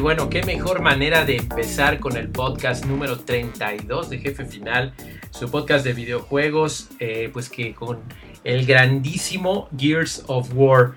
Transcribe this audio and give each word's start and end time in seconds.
Y 0.00 0.02
bueno, 0.02 0.30
qué 0.30 0.42
mejor 0.44 0.80
manera 0.80 1.26
de 1.26 1.36
empezar 1.36 2.00
con 2.00 2.16
el 2.16 2.30
podcast 2.30 2.86
número 2.86 3.18
32 3.18 4.08
de 4.08 4.16
Jefe 4.16 4.46
Final, 4.46 4.94
su 5.30 5.50
podcast 5.50 5.84
de 5.84 5.92
videojuegos, 5.92 6.88
eh, 7.00 7.28
pues 7.30 7.50
que 7.50 7.74
con 7.74 7.98
el 8.42 8.64
grandísimo 8.64 9.68
Gears 9.76 10.24
of 10.26 10.52
War. 10.54 10.92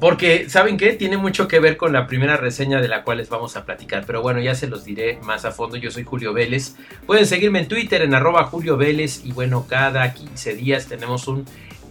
Porque, 0.00 0.48
¿saben 0.48 0.78
qué? 0.78 0.94
Tiene 0.94 1.18
mucho 1.18 1.48
que 1.48 1.60
ver 1.60 1.76
con 1.76 1.92
la 1.92 2.06
primera 2.06 2.38
reseña 2.38 2.80
de 2.80 2.88
la 2.88 3.04
cual 3.04 3.18
les 3.18 3.28
vamos 3.28 3.58
a 3.58 3.66
platicar. 3.66 4.04
Pero 4.06 4.22
bueno, 4.22 4.40
ya 4.40 4.54
se 4.54 4.68
los 4.68 4.86
diré 4.86 5.18
más 5.22 5.44
a 5.44 5.50
fondo. 5.50 5.76
Yo 5.76 5.90
soy 5.90 6.04
Julio 6.04 6.32
Vélez. 6.32 6.76
Pueden 7.04 7.26
seguirme 7.26 7.58
en 7.58 7.68
Twitter 7.68 8.00
en 8.00 8.14
arroba 8.14 8.44
Julio 8.44 8.78
Vélez. 8.78 9.20
Y 9.22 9.32
bueno, 9.32 9.66
cada 9.68 10.14
15 10.14 10.54
días 10.54 10.86
tenemos 10.86 11.28
un 11.28 11.44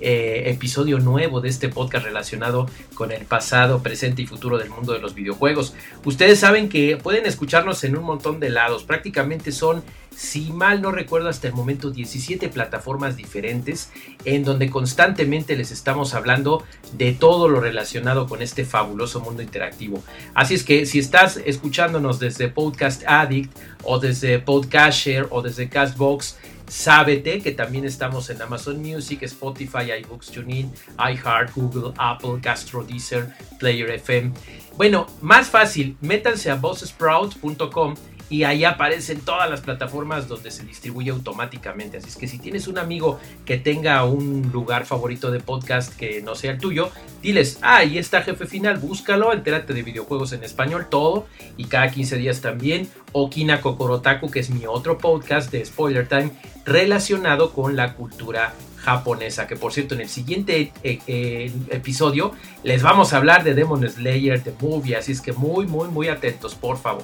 eh, 0.05 0.49
episodio 0.49 0.99
nuevo 0.99 1.39
de 1.39 1.48
este 1.48 1.70
podcast 1.70 2.05
relacionado 2.05 2.70
con 2.93 3.13
el 3.13 3.23
pasado, 3.25 3.81
presente 3.81 4.21
y 4.21 4.26
futuro 4.26 4.57
del 4.57 4.70
mundo 4.70 4.91
de 4.91 4.99
los 4.99 5.16
videojuegos. 5.16 5.73
Ustedes 6.03 6.39
saben 6.39 6.67
que 6.67 6.98
pueden 6.98 7.26
escucharnos 7.26 7.85
en 7.85 7.95
un 7.95 8.03
montón 8.03 8.41
de 8.41 8.49
lados, 8.49 8.84
prácticamente 8.84 9.53
son, 9.53 9.81
si 10.13 10.52
mal 10.52 10.81
no 10.81 10.91
recuerdo 10.91 11.29
hasta 11.29 11.48
el 11.48 11.53
momento, 11.53 11.89
17 11.89 12.49
plataformas 12.49 13.16
diferentes 13.16 13.91
en 14.26 14.43
donde 14.43 14.70
constantemente 14.70 15.55
les 15.55 15.71
estamos 15.71 16.13
hablando 16.13 16.63
de 16.98 17.13
todo 17.13 17.48
lo 17.48 17.62
relacionado 17.62 18.27
con 18.27 18.41
este 18.41 18.65
fabuloso 18.65 19.21
mundo 19.21 19.41
interactivo. 19.41 20.04
Así 20.34 20.54
es 20.54 20.65
que 20.65 20.85
si 20.85 20.99
estás 20.99 21.37
escuchándonos 21.37 22.20
desde 22.20 22.49
Podcast 22.49 23.04
Addict 23.07 23.57
o 23.84 23.99
desde 23.99 24.40
Podcasher 24.40 25.27
o 25.29 25.41
desde 25.41 25.70
Castbox, 25.70 26.37
Sábete 26.74 27.40
que 27.40 27.52
también 27.52 27.85
estamos 27.85 28.32
en 28.32 28.41
Amazon 28.41 28.82
Music, 28.82 29.21
Spotify, 29.21 29.91
iBooks, 30.02 30.32
TuneIn, 30.32 30.74
iHeart, 30.98 31.54
Google, 31.54 31.93
Apple, 31.99 32.40
Castro, 32.41 32.84
Deezer, 32.84 33.32
Player 33.60 33.91
FM. 33.91 34.34
Bueno, 34.76 35.05
más 35.21 35.49
fácil, 35.49 35.96
métanse 36.02 36.49
a 36.49 36.55
bosssprout.com 36.55 37.93
y 38.34 38.45
ahí 38.45 38.65
aparecen 38.65 39.20
todas 39.20 39.48
las 39.48 39.62
plataformas 39.62 40.27
donde 40.27 40.49
se 40.49 40.63
distribuye 40.63 41.12
automáticamente. 41.12 41.98
Así 41.98 42.09
es 42.09 42.15
que 42.15 42.27
si 42.27 42.40
tienes 42.40 42.67
un 42.67 42.79
amigo 42.79 43.20
que 43.45 43.59
tenga 43.59 44.03
un 44.05 44.49
lugar 44.51 44.87
favorito 44.87 45.29
de 45.29 45.40
podcast 45.40 45.95
que 45.95 46.20
no 46.23 46.34
sea 46.34 46.53
el 46.53 46.57
tuyo, 46.57 46.90
diles, 47.21 47.59
ah, 47.62 47.77
ahí 47.77 47.99
está 47.99 48.23
Jefe 48.23 48.48
Final, 48.48 48.79
búscalo, 48.79 49.34
entérate 49.34 49.75
de 49.75 49.84
videojuegos 49.84 50.34
en 50.34 50.43
español, 50.43 50.87
todo, 50.90 51.27
y 51.57 51.65
cada 51.65 51.91
15 51.91 52.17
días 52.17 52.41
también. 52.41 52.90
Okina 53.12 53.62
Kokorotaku, 53.62 54.31
que 54.31 54.40
es 54.40 54.49
mi 54.49 54.65
otro 54.65 54.97
podcast 54.97 55.51
de 55.51 55.63
Spoiler 55.63 56.07
Time, 56.07 56.31
relacionado 56.65 57.53
con 57.53 57.75
la 57.75 57.93
cultura 57.93 58.55
japonesa, 58.77 59.45
que 59.45 59.55
por 59.55 59.73
cierto 59.73 59.93
en 59.93 60.01
el 60.01 60.09
siguiente 60.09 60.73
eh, 60.84 60.99
eh, 61.05 61.51
episodio 61.70 62.34
les 62.63 62.81
vamos 62.81 63.13
a 63.13 63.18
hablar 63.18 63.43
de 63.43 63.53
Demon 63.53 63.87
Slayer, 63.87 64.44
de 64.44 64.53
Movie, 64.59 64.95
así 64.95 65.12
es 65.12 65.22
que 65.22 65.34
muy, 65.34 65.68
muy, 65.68 65.88
muy 65.88 66.07
atentos, 66.07 66.56
por 66.56 66.78
favor. 66.78 67.03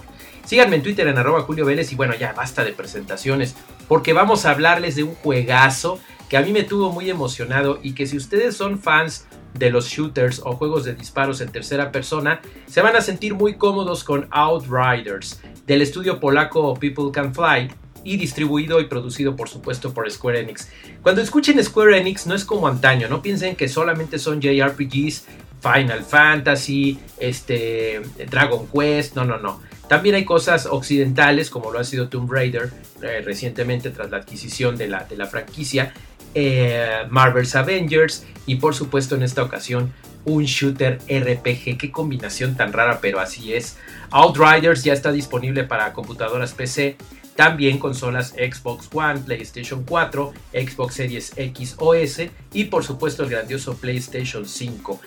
Síganme 0.50 0.78
en 0.78 0.82
Twitter 0.82 1.08
en 1.08 1.20
arroba 1.20 1.44
Julio 1.44 1.64
Vélez 1.64 1.92
y 1.92 1.96
bueno, 1.96 2.16
ya 2.16 2.34
basta 2.34 2.64
de 2.64 2.74
presentaciones, 2.74 3.56
porque 3.88 4.14
vamos 4.14 4.46
a 4.46 4.50
hablarles 4.50 4.96
de 4.96 5.04
un 5.04 5.14
juegazo 5.14 6.00
que 6.28 6.38
a 6.38 6.42
mí 6.42 6.52
me 6.52 6.64
tuvo 6.64 6.92
muy 6.92 7.08
emocionado 7.08 7.80
y 7.84 7.94
que 7.94 8.08
si 8.08 8.18
ustedes 8.18 8.58
son 8.58 8.80
fans 8.80 9.28
de 9.54 9.70
los 9.70 9.90
shooters 9.90 10.42
o 10.44 10.54
juegos 10.54 10.86
de 10.86 10.96
disparos 10.96 11.42
en 11.42 11.52
tercera 11.52 11.92
persona, 11.92 12.42
se 12.66 12.82
van 12.82 12.96
a 12.96 13.02
sentir 13.02 13.36
muy 13.36 13.58
cómodos 13.58 14.04
con 14.04 14.28
Outriders, 14.32 15.40
del 15.68 15.84
estudio 15.84 16.20
polaco 16.20 16.74
People 16.74 17.12
Can 17.14 17.32
Fly, 17.32 17.70
y 18.04 18.18
distribuido 18.18 18.80
y 18.80 18.86
producido 18.86 19.36
por 19.36 19.50
supuesto 19.50 19.94
por 19.94 20.10
Square 20.10 20.40
Enix. 20.40 20.68
Cuando 21.04 21.22
escuchen 21.22 21.64
Square 21.64 22.00
Enix 22.00 22.26
no 22.26 22.34
es 22.34 22.44
como 22.44 22.68
antaño, 22.68 23.08
no 23.08 23.22
piensen 23.22 23.56
que 23.56 23.68
solamente 23.68 24.18
son 24.18 24.42
JRPGs, 24.42 25.26
Final 25.62 26.04
Fantasy, 26.04 26.98
este, 27.20 28.02
Dragon 28.32 28.68
Quest, 28.68 29.16
no, 29.16 29.26
no, 29.26 29.38
no. 29.38 29.70
También 29.90 30.14
hay 30.14 30.24
cosas 30.24 30.68
occidentales 30.68 31.50
como 31.50 31.72
lo 31.72 31.80
ha 31.80 31.84
sido 31.84 32.10
Tomb 32.10 32.32
Raider 32.32 32.72
eh, 33.02 33.22
recientemente 33.26 33.90
tras 33.90 34.12
la 34.12 34.18
adquisición 34.18 34.78
de 34.78 34.88
la, 34.88 35.04
de 35.04 35.18
la 35.18 35.26
franquicia, 35.26 35.94
eh, 36.36 37.06
Marvel's 37.10 37.56
Avengers 37.56 38.24
y 38.46 38.58
por 38.58 38.76
supuesto 38.76 39.16
en 39.16 39.24
esta 39.24 39.42
ocasión 39.42 39.92
un 40.26 40.44
shooter 40.44 41.00
RPG. 41.10 41.78
Qué 41.80 41.92
combinación 41.92 42.56
tan 42.56 42.72
rara, 42.72 43.00
pero 43.02 43.20
así 43.20 43.54
es. 43.54 43.78
Outriders 44.12 44.84
ya 44.84 44.94
está 44.94 45.12
disponible 45.12 45.64
para 45.64 45.92
computadoras 45.92 46.54
PC, 46.54 46.96
también 47.36 47.80
consolas 47.80 48.36
Xbox 48.38 48.90
One, 48.94 49.22
PlayStation 49.22 49.84
4, 49.84 50.34
Xbox 50.54 50.94
Series 50.94 51.34
X 51.36 51.76
o 51.80 51.96
S 51.96 52.30
y 52.54 52.66
por 52.66 52.84
supuesto 52.84 53.24
el 53.24 53.30
grandioso 53.30 53.76
PlayStation 53.76 54.46
5. 54.46 55.00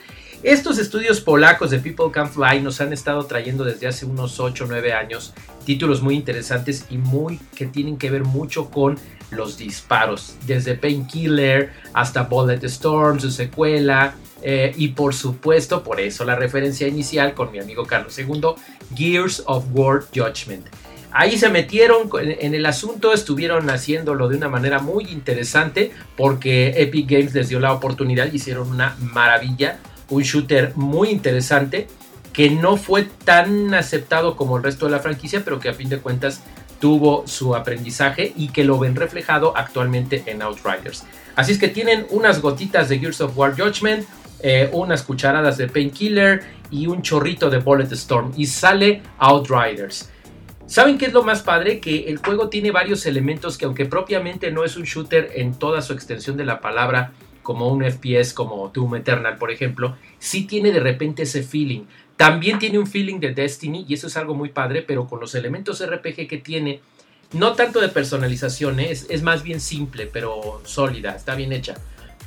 Estos 0.43 0.79
estudios 0.79 1.21
polacos 1.21 1.71
de 1.71 1.79
People 1.79 2.11
Can 2.11 2.29
Fly 2.29 2.61
nos 2.61 2.81
han 2.81 2.93
estado 2.93 3.25
trayendo 3.27 3.63
desde 3.63 3.87
hace 3.87 4.07
unos 4.07 4.41
8 4.41 4.65
o 4.65 4.67
9 4.67 4.93
años 4.93 5.33
títulos 5.65 6.03
muy 6.03 6.17
interesantes 6.17 6.87
y 6.91 6.99
muy 6.99 7.39
que 7.55 7.67
tienen 7.67 7.97
que 7.97 8.11
ver 8.11 8.25
mucho 8.25 8.69
con 8.69 8.99
los 9.31 9.57
disparos, 9.57 10.35
desde 10.45 10.75
Painkiller 10.75 11.73
hasta 11.95 12.25
Bullet 12.25 12.59
Storm, 12.65 13.21
su 13.21 13.31
secuela, 13.31 14.17
eh, 14.43 14.75
y 14.77 14.89
por 14.89 15.15
supuesto, 15.15 15.85
por 15.85 16.01
eso 16.01 16.25
la 16.25 16.35
referencia 16.35 16.89
inicial 16.89 17.35
con 17.35 17.53
mi 17.53 17.61
amigo 17.61 17.87
Carlos 17.87 18.19
II, 18.19 18.41
Gears 18.97 19.45
of 19.47 19.67
War 19.73 20.03
Judgment. 20.13 20.67
Ahí 21.13 21.39
se 21.39 21.51
metieron 21.51 22.11
en 22.21 22.55
el 22.55 22.67
asunto, 22.67 23.13
estuvieron 23.13 23.71
haciéndolo 23.71 24.29
de 24.29 24.39
una 24.39 24.49
manera 24.49 24.81
muy 24.81 25.05
interesante 25.05 25.93
porque 26.17 26.75
Epic 26.83 27.09
Games 27.09 27.35
les 27.35 27.49
dio 27.49 27.61
la 27.61 27.73
oportunidad 27.73 28.33
hicieron 28.33 28.71
una 28.71 28.97
maravilla, 28.99 29.79
un 30.13 30.23
shooter 30.23 30.73
muy 30.77 31.09
interesante 31.09 31.89
que 32.33 32.51
no 32.51 32.77
fue 32.77 33.05
tan 33.25 33.75
aceptado 33.75 34.37
como 34.37 34.57
el 34.57 34.63
resto 34.63 34.87
de 34.87 34.93
la 34.93 35.01
franquicia, 35.01 35.43
pero 35.45 35.61
que 35.61 35.69
a 35.69 35.75
fin 35.75 35.89
de 35.89 35.99
cuentas 35.99 36.43
tuvo 36.81 37.27
su 37.27 37.55
aprendizaje 37.55 38.33
y 38.37 38.49
que 38.49 38.65
lo 38.65 38.79
ven 38.79 38.97
reflejado 38.97 39.57
actualmente 39.57 40.25
en 40.27 40.43
Outriders. 40.43 41.05
Así 41.37 41.53
es 41.53 41.59
que 41.59 41.69
tienen 41.69 42.07
unas 42.11 42.41
gotitas 42.41 42.89
de 42.89 42.99
Gears 42.99 43.21
of 43.21 43.37
War 43.37 43.55
Judgment, 43.57 44.07
eh, 44.41 44.69
unas 44.73 45.03
cucharadas 45.03 45.57
de 45.57 45.69
Painkiller 45.69 46.43
y 46.71 46.87
un 46.87 47.03
chorrito 47.03 47.51
de 47.51 47.59
Bullet 47.59 47.93
Storm 47.93 48.33
y 48.37 48.47
sale 48.47 49.03
Outriders. 49.19 50.11
¿Saben 50.67 50.97
qué 50.99 51.07
es 51.07 51.13
lo 51.13 51.23
más 51.23 51.43
padre? 51.43 51.81
Que 51.81 52.09
el 52.09 52.17
juego 52.17 52.49
tiene 52.49 52.71
varios 52.71 53.05
elementos 53.07 53.59
que 53.59 53.67
aunque 53.67 53.85
propiamente 53.85 54.51
no 54.51 54.65
es 54.65 54.77
un 54.77 54.85
shooter 54.85 55.31
en 55.35 55.55
toda 55.55 55.83
su 55.83 55.93
extensión 55.93 56.37
de 56.37 56.47
la 56.47 56.61
palabra, 56.61 57.13
como 57.43 57.69
un 57.69 57.85
FPS 57.85 58.35
como 58.35 58.69
Doom 58.69 58.97
Eternal, 58.97 59.37
por 59.39 59.51
ejemplo, 59.51 59.97
sí 60.19 60.47
tiene 60.47 60.73
de 60.73 60.81
repente 60.81 61.23
ese 61.23 61.43
feeling. 61.43 61.83
También 62.17 62.59
tiene 62.59 62.79
un 62.79 62.87
feeling 62.87 63.19
de 63.19 63.35
Destiny 63.35 63.85
y 63.89 63.95
eso 63.95 64.07
es 64.07 64.17
algo 64.17 64.35
muy 64.35 64.51
padre, 64.51 64.83
pero 64.83 65.07
con 65.07 65.21
los 65.21 65.35
elementos 65.35 65.85
RPG 65.85 66.29
que 66.29 66.41
tiene, 66.43 66.81
no 67.33 67.55
tanto 67.55 67.81
de 67.81 67.89
personalización, 67.89 68.81
¿eh? 68.81 68.93
es, 68.93 69.07
es 69.11 69.23
más 69.23 69.43
bien 69.43 69.61
simple, 69.61 70.07
pero 70.07 70.61
sólida, 70.65 71.17
está 71.17 71.35
bien 71.35 71.53
hecha. 71.53 71.75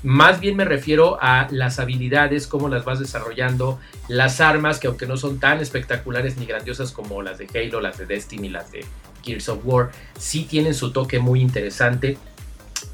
Más 0.06 0.40
bien 0.40 0.56
me 0.56 0.66
refiero 0.66 1.18
a 1.20 1.48
las 1.50 1.80
habilidades, 1.80 2.46
cómo 2.46 2.70
las 2.70 2.86
vas 2.86 3.00
desarrollando, 3.00 3.80
las 4.08 4.40
armas, 4.40 4.80
que 4.80 4.86
aunque 4.86 5.08
no 5.08 5.18
son 5.18 5.40
tan 5.40 5.62
espectaculares 5.62 6.38
ni 6.38 6.46
grandiosas 6.46 6.92
como 6.92 7.24
las 7.24 7.40
de 7.40 7.48
Halo, 7.56 7.82
las 7.82 7.98
de 7.98 8.06
Destiny, 8.06 8.50
las 8.50 8.72
de 8.72 8.86
Gears 9.24 9.50
of 9.50 9.62
War, 9.64 9.90
sí 10.20 10.44
tienen 10.44 10.76
su 10.76 10.92
toque 10.92 11.18
muy 11.18 11.42
interesante. 11.42 12.20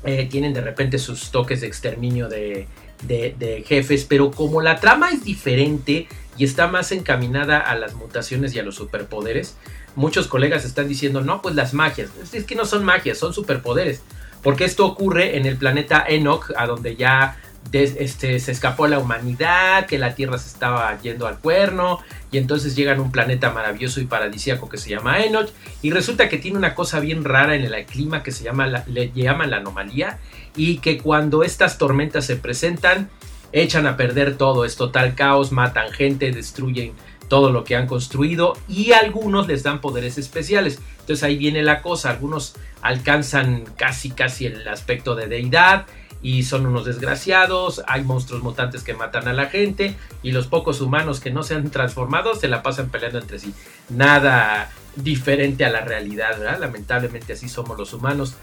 Eh, 0.03 0.27
tienen 0.29 0.53
de 0.53 0.61
repente 0.61 0.97
sus 0.97 1.31
toques 1.31 1.61
de 1.61 1.67
exterminio 1.67 2.27
de, 2.27 2.67
de, 3.03 3.63
jefes, 3.67 4.05
pero 4.07 4.31
como 4.31 4.61
la 4.61 4.79
trama 4.79 5.11
es 5.11 5.23
diferente 5.23 6.07
y 6.37 6.43
está 6.43 6.67
más 6.67 6.91
encaminada 6.91 7.59
a 7.59 7.75
las 7.75 7.93
mutaciones 7.93 8.55
y 8.55 8.59
a 8.59 8.63
los 8.63 8.75
superpoderes, 8.75 9.57
muchos 9.95 10.27
colegas 10.27 10.65
están 10.65 10.87
diciendo, 10.87 11.21
no, 11.21 11.41
pues 11.41 11.55
las 11.55 11.73
magias, 11.73 12.09
es 12.33 12.45
que 12.45 12.55
no 12.55 12.65
son 12.65 12.83
magias, 12.83 13.17
son 13.17 13.33
superpoderes. 13.33 14.01
Porque 14.41 14.65
esto 14.65 14.87
ocurre 14.87 15.37
en 15.37 15.45
el 15.45 15.55
planeta 15.57 16.03
Enoch, 16.07 16.51
a 16.57 16.65
donde 16.65 16.95
ya 16.95 17.37
este, 17.71 18.39
se 18.39 18.51
escapó 18.51 18.87
la 18.87 18.99
humanidad, 18.99 19.85
que 19.85 19.97
la 19.97 20.15
Tierra 20.15 20.37
se 20.37 20.49
estaba 20.49 20.99
yendo 21.01 21.27
al 21.27 21.39
cuerno, 21.39 21.99
y 22.31 22.37
entonces 22.37 22.75
llegan 22.75 22.99
a 22.99 23.01
un 23.01 23.11
planeta 23.11 23.51
maravilloso 23.51 24.01
y 24.01 24.05
paradisíaco 24.05 24.69
que 24.69 24.77
se 24.77 24.89
llama 24.89 25.23
Enoch, 25.23 25.49
y 25.81 25.91
resulta 25.91 26.29
que 26.29 26.37
tiene 26.37 26.57
una 26.57 26.75
cosa 26.75 26.99
bien 26.99 27.23
rara 27.23 27.55
en 27.55 27.63
el 27.63 27.85
clima 27.85 28.23
que 28.23 28.31
se 28.31 28.43
llama, 28.43 28.67
le 28.67 29.11
llaman 29.11 29.51
la 29.51 29.57
anomalía, 29.57 30.19
y 30.55 30.79
que 30.79 30.97
cuando 30.97 31.43
estas 31.43 31.77
tormentas 31.77 32.25
se 32.25 32.35
presentan, 32.35 33.09
echan 33.53 33.87
a 33.87 33.97
perder 33.97 34.37
todo, 34.37 34.65
es 34.65 34.75
total 34.75 35.15
caos, 35.15 35.51
matan 35.51 35.91
gente, 35.91 36.31
destruyen 36.31 36.93
todo 37.27 37.49
lo 37.49 37.63
que 37.63 37.77
han 37.77 37.87
construido 37.87 38.57
y 38.67 38.91
algunos 38.91 39.47
les 39.47 39.63
dan 39.63 39.79
poderes 39.79 40.17
especiales. 40.17 40.79
Entonces 40.99 41.23
ahí 41.23 41.37
viene 41.37 41.63
la 41.63 41.81
cosa, 41.81 42.09
algunos 42.09 42.55
alcanzan 42.81 43.63
casi 43.77 44.11
casi 44.11 44.47
el 44.47 44.67
aspecto 44.67 45.15
de 45.15 45.27
deidad 45.27 45.85
y 46.21 46.43
son 46.43 46.65
unos 46.65 46.85
desgraciados, 46.85 47.81
hay 47.87 48.03
monstruos 48.03 48.43
mutantes 48.43 48.83
que 48.83 48.93
matan 48.93 49.27
a 49.27 49.33
la 49.33 49.47
gente 49.47 49.95
y 50.21 50.31
los 50.31 50.47
pocos 50.47 50.81
humanos 50.81 51.19
que 51.19 51.31
no 51.31 51.43
se 51.43 51.55
han 51.55 51.71
transformado 51.71 52.35
se 52.35 52.47
la 52.47 52.61
pasan 52.61 52.89
peleando 52.89 53.19
entre 53.19 53.39
sí. 53.39 53.53
Nada 53.89 54.71
diferente 54.95 55.65
a 55.65 55.69
la 55.69 55.81
realidad, 55.81 56.37
¿verdad? 56.37 56.59
Lamentablemente 56.59 57.33
así 57.33 57.49
somos 57.49 57.77
los 57.77 57.93
humanos. 57.93 58.35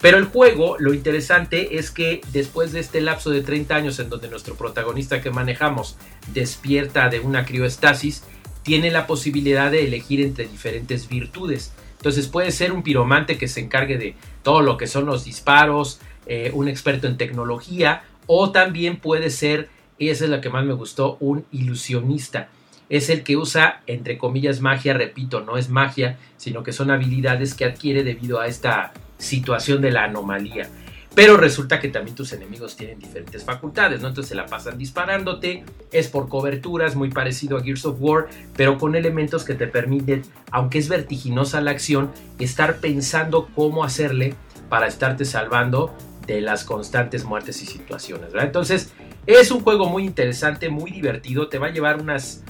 Pero 0.00 0.18
el 0.18 0.24
juego, 0.24 0.76
lo 0.80 0.94
interesante 0.94 1.78
es 1.78 1.92
que 1.92 2.22
después 2.32 2.72
de 2.72 2.80
este 2.80 3.00
lapso 3.00 3.30
de 3.30 3.42
30 3.42 3.76
años 3.76 3.98
en 4.00 4.08
donde 4.08 4.28
nuestro 4.28 4.56
protagonista 4.56 5.20
que 5.20 5.30
manejamos 5.30 5.96
despierta 6.34 7.08
de 7.08 7.20
una 7.20 7.44
crioestasis, 7.44 8.24
tiene 8.62 8.90
la 8.90 9.06
posibilidad 9.06 9.70
de 9.70 9.86
elegir 9.86 10.20
entre 10.20 10.46
diferentes 10.46 11.08
virtudes. 11.08 11.72
Entonces 11.96 12.26
puede 12.28 12.50
ser 12.50 12.72
un 12.72 12.82
piromante 12.82 13.38
que 13.38 13.48
se 13.48 13.60
encargue 13.60 13.98
de 13.98 14.16
todo 14.42 14.60
lo 14.60 14.76
que 14.76 14.86
son 14.86 15.06
los 15.06 15.24
disparos, 15.24 16.00
eh, 16.26 16.50
un 16.54 16.68
experto 16.68 17.06
en 17.06 17.16
tecnología, 17.16 18.04
o 18.26 18.52
también 18.52 18.96
puede 18.96 19.30
ser, 19.30 19.68
y 19.98 20.10
esa 20.10 20.24
es 20.24 20.30
la 20.30 20.40
que 20.40 20.50
más 20.50 20.64
me 20.64 20.74
gustó, 20.74 21.16
un 21.20 21.44
ilusionista. 21.52 22.48
Es 22.88 23.08
el 23.08 23.22
que 23.22 23.36
usa, 23.36 23.82
entre 23.86 24.18
comillas, 24.18 24.60
magia, 24.60 24.94
repito, 24.94 25.40
no 25.40 25.56
es 25.56 25.68
magia, 25.68 26.18
sino 26.36 26.62
que 26.62 26.72
son 26.72 26.90
habilidades 26.90 27.54
que 27.54 27.64
adquiere 27.64 28.04
debido 28.04 28.40
a 28.40 28.46
esta 28.46 28.92
situación 29.18 29.80
de 29.80 29.92
la 29.92 30.04
anomalía. 30.04 30.68
Pero 31.14 31.36
resulta 31.36 31.78
que 31.78 31.88
también 31.88 32.16
tus 32.16 32.32
enemigos 32.32 32.76
tienen 32.76 32.98
diferentes 32.98 33.44
facultades, 33.44 34.00
¿no? 34.00 34.08
Entonces 34.08 34.30
se 34.30 34.34
la 34.34 34.46
pasan 34.46 34.78
disparándote, 34.78 35.64
es 35.90 36.08
por 36.08 36.28
coberturas, 36.28 36.96
muy 36.96 37.10
parecido 37.10 37.58
a 37.58 37.62
Gears 37.62 37.84
of 37.84 37.96
War, 38.00 38.28
pero 38.56 38.78
con 38.78 38.94
elementos 38.94 39.44
que 39.44 39.54
te 39.54 39.66
permiten, 39.66 40.22
aunque 40.50 40.78
es 40.78 40.88
vertiginosa 40.88 41.60
la 41.60 41.70
acción, 41.70 42.10
estar 42.38 42.76
pensando 42.78 43.48
cómo 43.54 43.84
hacerle 43.84 44.34
para 44.70 44.86
estarte 44.86 45.26
salvando 45.26 45.94
de 46.26 46.40
las 46.40 46.64
constantes 46.64 47.24
muertes 47.24 47.62
y 47.62 47.66
situaciones. 47.66 48.30
Entonces 48.34 48.92
es 49.26 49.50
un 49.50 49.60
juego 49.60 49.86
muy 49.86 50.04
interesante, 50.04 50.68
muy 50.68 50.90
divertido, 50.90 51.48
te 51.48 51.58
va 51.58 51.68
a 51.68 51.70
llevar 51.70 52.00
unas 52.00 52.42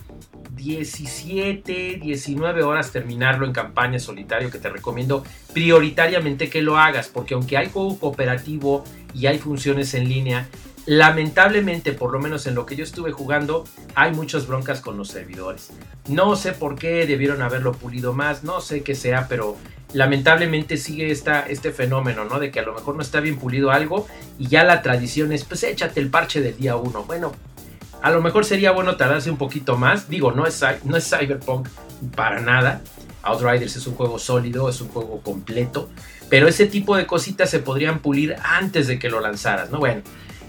17, 0.54 1.98
19 2.00 2.62
horas 2.62 2.92
terminarlo 2.92 3.46
en 3.46 3.52
campaña 3.52 3.98
solitario 3.98 4.50
que 4.50 4.58
te 4.58 4.68
recomiendo 4.68 5.24
prioritariamente 5.52 6.48
que 6.48 6.62
lo 6.62 6.78
hagas 6.78 7.08
porque 7.08 7.34
aunque 7.34 7.56
hay 7.56 7.68
juego 7.68 7.98
cooperativo 7.98 8.84
y 9.12 9.26
hay 9.26 9.38
funciones 9.38 9.94
en 9.94 10.08
línea, 10.08 10.48
lamentablemente 10.86 11.92
por 11.92 12.12
lo 12.12 12.18
menos 12.18 12.46
en 12.46 12.54
lo 12.54 12.66
que 12.66 12.76
yo 12.76 12.84
estuve 12.84 13.12
jugando 13.12 13.64
hay 13.94 14.12
muchas 14.12 14.46
broncas 14.46 14.80
con 14.80 14.96
los 14.96 15.08
servidores. 15.08 15.70
No 16.08 16.36
sé 16.36 16.52
por 16.52 16.76
qué 16.76 17.06
debieron 17.06 17.42
haberlo 17.42 17.72
pulido 17.72 18.12
más, 18.12 18.42
no 18.42 18.60
sé 18.60 18.82
qué 18.82 18.94
sea, 18.94 19.28
pero 19.28 19.56
lamentablemente 19.92 20.76
sigue 20.76 21.10
esta, 21.10 21.42
este 21.42 21.70
fenómeno, 21.70 22.24
¿no? 22.24 22.38
De 22.38 22.50
que 22.50 22.60
a 22.60 22.64
lo 22.64 22.74
mejor 22.74 22.96
no 22.96 23.02
está 23.02 23.20
bien 23.20 23.38
pulido 23.38 23.70
algo 23.70 24.06
y 24.38 24.48
ya 24.48 24.64
la 24.64 24.82
tradición 24.82 25.32
es, 25.32 25.44
pues 25.44 25.62
échate 25.62 26.00
el 26.00 26.10
parche 26.10 26.40
del 26.40 26.56
día 26.56 26.76
1. 26.76 27.04
Bueno, 27.04 27.32
a 28.02 28.10
lo 28.10 28.20
mejor 28.20 28.44
sería 28.44 28.72
bueno 28.72 28.96
tardarse 28.96 29.30
un 29.30 29.36
poquito 29.36 29.76
más. 29.76 30.08
Digo, 30.08 30.32
no 30.32 30.46
es, 30.46 30.62
no 30.84 30.96
es 30.96 31.08
Cyberpunk 31.08 31.68
para 32.16 32.40
nada. 32.40 32.80
Outriders 33.22 33.76
es 33.76 33.86
un 33.86 33.94
juego 33.94 34.18
sólido, 34.18 34.68
es 34.68 34.80
un 34.80 34.88
juego 34.88 35.20
completo. 35.20 35.88
Pero 36.28 36.48
ese 36.48 36.66
tipo 36.66 36.96
de 36.96 37.06
cositas 37.06 37.50
se 37.50 37.60
podrían 37.60 38.00
pulir 38.00 38.34
antes 38.42 38.88
de 38.88 38.98
que 38.98 39.08
lo 39.08 39.20
lanzaras, 39.20 39.70
¿no? 39.70 39.78
Bueno, 39.78 40.02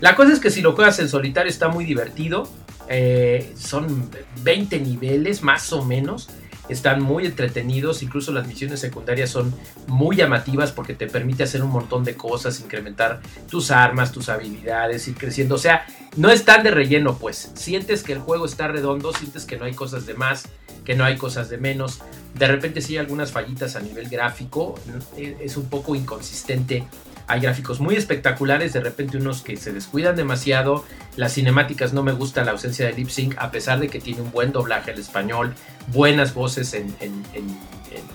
la 0.03 0.17
cosa 0.17 0.33
es 0.33 0.41
que 0.41 0.49
si 0.49 0.61
lo 0.61 0.73
juegas 0.73 0.99
en 0.99 1.07
solitario 1.07 1.49
está 1.49 1.69
muy 1.69 1.85
divertido. 1.85 2.43
Eh, 2.89 3.53
son 3.57 4.09
20 4.43 4.81
niveles 4.81 5.43
más 5.43 5.71
o 5.71 5.85
menos 5.85 6.27
están 6.67 7.01
muy 7.01 7.25
entretenidos, 7.25 8.03
incluso 8.03 8.33
las 8.33 8.45
misiones 8.45 8.81
secundarias 8.81 9.29
son 9.29 9.55
muy 9.87 10.17
llamativas 10.17 10.73
porque 10.73 10.93
te 10.93 11.07
permite 11.07 11.43
hacer 11.43 11.63
un 11.63 11.69
montón 11.69 12.03
de 12.03 12.15
cosas, 12.15 12.59
incrementar 12.59 13.21
tus 13.49 13.71
armas, 13.71 14.11
tus 14.11 14.27
habilidades, 14.27 15.07
ir 15.07 15.15
creciendo. 15.15 15.55
O 15.55 15.57
sea, 15.57 15.85
no 16.17 16.29
están 16.31 16.63
de 16.63 16.71
relleno, 16.71 17.17
pues. 17.17 17.51
Sientes 17.55 18.03
que 18.03 18.11
el 18.11 18.19
juego 18.19 18.45
está 18.45 18.67
redondo, 18.67 19.13
sientes 19.13 19.45
que 19.45 19.55
no 19.55 19.63
hay 19.63 19.73
cosas 19.73 20.05
de 20.05 20.15
más, 20.15 20.49
que 20.83 20.95
no 20.95 21.05
hay 21.05 21.15
cosas 21.15 21.49
de 21.49 21.57
menos. 21.57 22.01
De 22.33 22.47
repente 22.47 22.81
sí 22.81 22.93
hay 22.93 22.99
algunas 22.99 23.31
fallitas 23.31 23.77
a 23.77 23.79
nivel 23.79 24.09
gráfico, 24.09 24.75
es 25.17 25.55
un 25.55 25.69
poco 25.69 25.95
inconsistente 25.95 26.83
hay 27.27 27.39
gráficos 27.39 27.79
muy 27.79 27.95
espectaculares, 27.95 28.73
de 28.73 28.81
repente 28.81 29.17
unos 29.17 29.41
que 29.41 29.55
se 29.55 29.71
descuidan 29.71 30.15
demasiado. 30.15 30.83
Las 31.15 31.33
cinemáticas 31.33 31.93
no 31.93 32.03
me 32.03 32.11
gusta 32.11 32.43
la 32.43 32.51
ausencia 32.51 32.85
de 32.85 32.93
lip 32.93 33.09
sync, 33.09 33.35
a 33.37 33.51
pesar 33.51 33.79
de 33.79 33.89
que 33.89 33.99
tiene 33.99 34.21
un 34.21 34.31
buen 34.31 34.51
doblaje 34.51 34.91
al 34.91 34.99
español, 34.99 35.53
buenas 35.87 36.33
voces 36.33 36.73
en, 36.73 36.93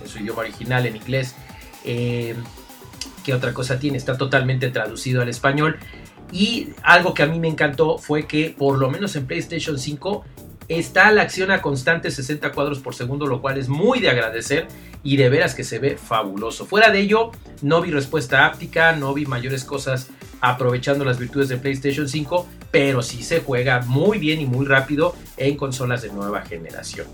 su 0.06 0.19
idioma 0.19 0.40
original, 0.40 0.87
en 0.87 0.96
inglés. 0.96 1.34
Eh, 1.84 2.34
¿Qué 3.25 3.34
otra 3.34 3.55
cosa 3.55 3.78
tiene? 3.78 3.96
Está 3.96 4.16
totalmente 4.16 4.70
traducido 4.70 5.22
al 5.22 5.28
español. 5.28 5.78
Y 6.31 6.70
algo 6.82 7.14
que 7.14 7.22
a 7.22 7.26
mí 7.26 7.38
me 7.38 7.49
encantó 7.49 7.99
fue 7.99 8.26
que, 8.26 8.55
por 8.56 8.78
lo 8.78 8.90
menos 8.90 9.16
en 9.16 9.26
PlayStation 9.26 9.78
5, 9.78 10.25
está 10.69 11.11
la 11.11 11.23
acción 11.23 11.50
a 11.50 11.62
constante 11.62 12.11
60 12.11 12.53
cuadros 12.53 12.79
por 12.81 12.94
segundo, 12.94 13.26
lo 13.26 13.41
cual 13.41 13.59
es 13.59 13.69
muy 13.69 14.00
de 14.00 14.11
agradecer 14.11 14.69
y 15.03 15.17
de 15.17 15.29
veras 15.29 15.55
que 15.55 15.65
se 15.65 15.79
ve 15.79 15.97
fabuloso. 15.97 16.67
Fuera 16.67 16.91
de 16.91 17.00
ello, 17.00 17.31
no 17.62 17.81
vi 17.81 17.91
respuesta 17.91 18.47
áptica, 18.47 18.93
no 18.93 19.15
vi 19.15 19.26
mayores 19.26 19.65
cosas 19.65 20.11
aprovechando 20.41 21.05
las 21.05 21.19
virtudes 21.19 21.49
de 21.49 21.56
PlayStation 21.56 22.09
5, 22.09 22.47
pero 22.70 23.03
sí 23.03 23.23
se 23.23 23.41
juega 23.41 23.81
muy 23.82 24.19
bien 24.19 24.41
y 24.41 24.47
muy 24.47 24.67
rápido 24.67 25.15
en 25.37 25.56
consolas 25.56 26.03
de 26.03 26.12
nueva 26.12 26.43
generación. 26.43 27.06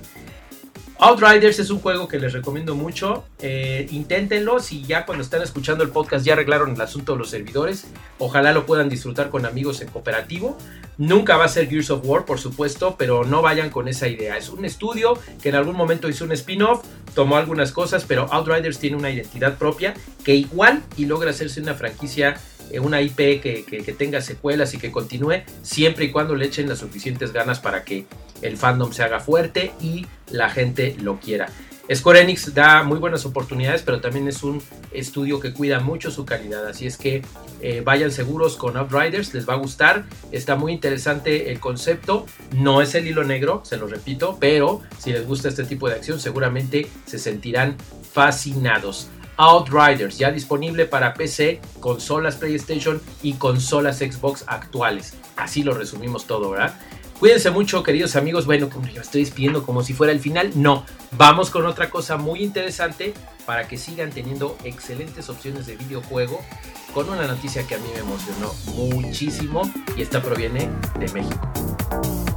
Outriders 0.98 1.58
es 1.58 1.70
un 1.70 1.80
juego 1.80 2.06
que 2.06 2.18
les 2.18 2.32
recomiendo 2.32 2.76
mucho. 2.76 3.24
Eh, 3.40 3.86
inténtenlo. 3.90 4.60
Si 4.60 4.84
ya 4.84 5.04
cuando 5.04 5.24
están 5.24 5.42
escuchando 5.42 5.82
el 5.82 5.90
podcast 5.90 6.24
ya 6.24 6.34
arreglaron 6.34 6.74
el 6.74 6.80
asunto 6.80 7.12
de 7.12 7.18
los 7.18 7.30
servidores, 7.30 7.86
ojalá 8.18 8.52
lo 8.52 8.64
puedan 8.64 8.88
disfrutar 8.88 9.28
con 9.28 9.44
amigos 9.44 9.80
en 9.80 9.88
cooperativo. 9.88 10.56
Nunca 10.96 11.36
va 11.36 11.46
a 11.46 11.48
ser 11.48 11.68
Gears 11.68 11.90
of 11.90 12.02
War, 12.04 12.24
por 12.24 12.38
supuesto, 12.38 12.94
pero 12.96 13.24
no 13.24 13.42
vayan 13.42 13.70
con 13.70 13.88
esa 13.88 14.06
idea. 14.06 14.36
Es 14.36 14.48
un 14.48 14.64
estudio 14.64 15.18
que 15.42 15.48
en 15.48 15.56
algún 15.56 15.74
momento 15.74 16.08
hizo 16.08 16.24
un 16.24 16.32
spin-off, 16.32 16.84
tomó 17.14 17.36
algunas 17.36 17.72
cosas, 17.72 18.04
pero 18.06 18.32
Outriders 18.32 18.78
tiene 18.78 18.96
una 18.96 19.10
identidad 19.10 19.58
propia 19.58 19.94
que 20.24 20.36
igual 20.36 20.82
y 20.96 21.06
logra 21.06 21.30
hacerse 21.30 21.60
una 21.60 21.74
franquicia 21.74 22.36
una 22.80 23.00
IP 23.00 23.16
que, 23.40 23.94
tenga 23.96 24.20
secuelas 24.20 24.74
y 24.74 24.78
que 24.78 24.90
continúe 24.90 25.42
siempre 25.62 26.06
y 26.06 26.10
cuando 26.10 26.34
le 26.34 26.46
echen 26.46 26.68
las 26.68 26.78
suficientes 26.78 27.32
ganas 27.32 27.60
para 27.60 27.84
que 27.84 28.06
el 28.42 28.56
fandom 28.56 28.92
se 28.92 29.02
haga 29.02 29.20
fuerte 29.20 29.72
y 29.80 30.06
la 30.30 30.50
gente 30.50 30.96
lo 31.00 31.20
quiera. 31.20 31.48
Square 31.92 32.22
Enix 32.22 32.54
da 32.54 32.82
muy 32.82 32.98
buenas 32.98 33.26
oportunidades, 33.26 33.82
pero 33.82 34.00
también 34.00 34.26
es 34.26 34.42
un 34.42 34.62
estudio 34.92 35.38
que 35.38 35.52
cuida 35.52 35.80
mucho 35.80 36.10
su 36.10 36.24
calidad. 36.24 36.66
Así 36.66 36.86
es 36.86 36.96
que 36.96 37.22
eh, 37.60 37.82
vayan 37.84 38.10
seguros 38.10 38.56
con 38.56 38.78
Outriders, 38.78 39.34
les 39.34 39.46
va 39.46 39.52
a 39.52 39.56
gustar. 39.56 40.04
Está 40.32 40.56
muy 40.56 40.72
interesante 40.72 41.52
el 41.52 41.60
concepto. 41.60 42.24
No 42.52 42.80
es 42.80 42.94
el 42.94 43.06
hilo 43.06 43.22
negro, 43.24 43.60
se 43.64 43.76
lo 43.76 43.86
repito, 43.86 44.38
pero 44.40 44.80
si 44.98 45.12
les 45.12 45.26
gusta 45.26 45.48
este 45.48 45.64
tipo 45.64 45.88
de 45.88 45.96
acción, 45.96 46.18
seguramente 46.18 46.86
se 47.04 47.18
sentirán 47.18 47.76
fascinados. 48.12 49.08
Outriders, 49.36 50.18
ya 50.18 50.30
disponible 50.30 50.86
para 50.86 51.14
PC, 51.14 51.60
consolas 51.80 52.36
PlayStation 52.36 53.00
y 53.22 53.34
consolas 53.34 53.98
Xbox 53.98 54.44
actuales. 54.46 55.14
Así 55.36 55.62
lo 55.62 55.74
resumimos 55.74 56.26
todo, 56.26 56.50
¿verdad? 56.50 56.74
Cuídense 57.18 57.50
mucho, 57.50 57.82
queridos 57.82 58.16
amigos. 58.16 58.46
Bueno, 58.46 58.68
como 58.68 58.86
yo 58.88 59.00
estoy 59.00 59.22
despidiendo 59.22 59.64
como 59.64 59.82
si 59.82 59.94
fuera 59.94 60.12
el 60.12 60.20
final, 60.20 60.50
no. 60.54 60.84
Vamos 61.12 61.50
con 61.50 61.64
otra 61.66 61.90
cosa 61.90 62.16
muy 62.16 62.42
interesante 62.42 63.14
para 63.46 63.68
que 63.68 63.78
sigan 63.78 64.10
teniendo 64.10 64.56
excelentes 64.64 65.28
opciones 65.28 65.66
de 65.66 65.76
videojuego 65.76 66.40
con 66.92 67.08
una 67.08 67.26
noticia 67.26 67.66
que 67.66 67.74
a 67.74 67.78
mí 67.78 67.88
me 67.92 68.00
emocionó 68.00 68.52
muchísimo 68.74 69.62
y 69.96 70.02
esta 70.02 70.22
proviene 70.22 70.70
de 70.98 71.12
México. 71.12 72.33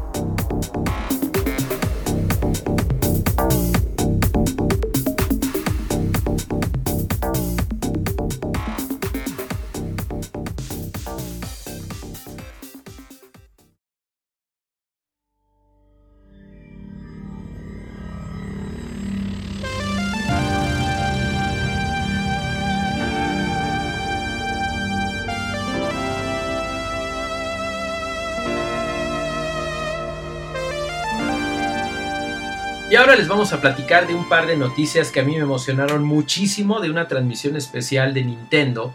Ahora 32.98 33.16
les 33.16 33.28
vamos 33.28 33.54
a 33.54 33.62
platicar 33.62 34.08
de 34.08 34.16
un 34.16 34.28
par 34.28 34.48
de 34.48 34.58
noticias 34.58 35.12
que 35.12 35.20
a 35.20 35.24
mí 35.24 35.36
me 35.36 35.44
emocionaron 35.44 36.04
muchísimo 36.04 36.80
de 36.80 36.90
una 36.90 37.08
transmisión 37.08 37.56
especial 37.56 38.16
de 38.16 38.24
Nintendo 38.24 38.92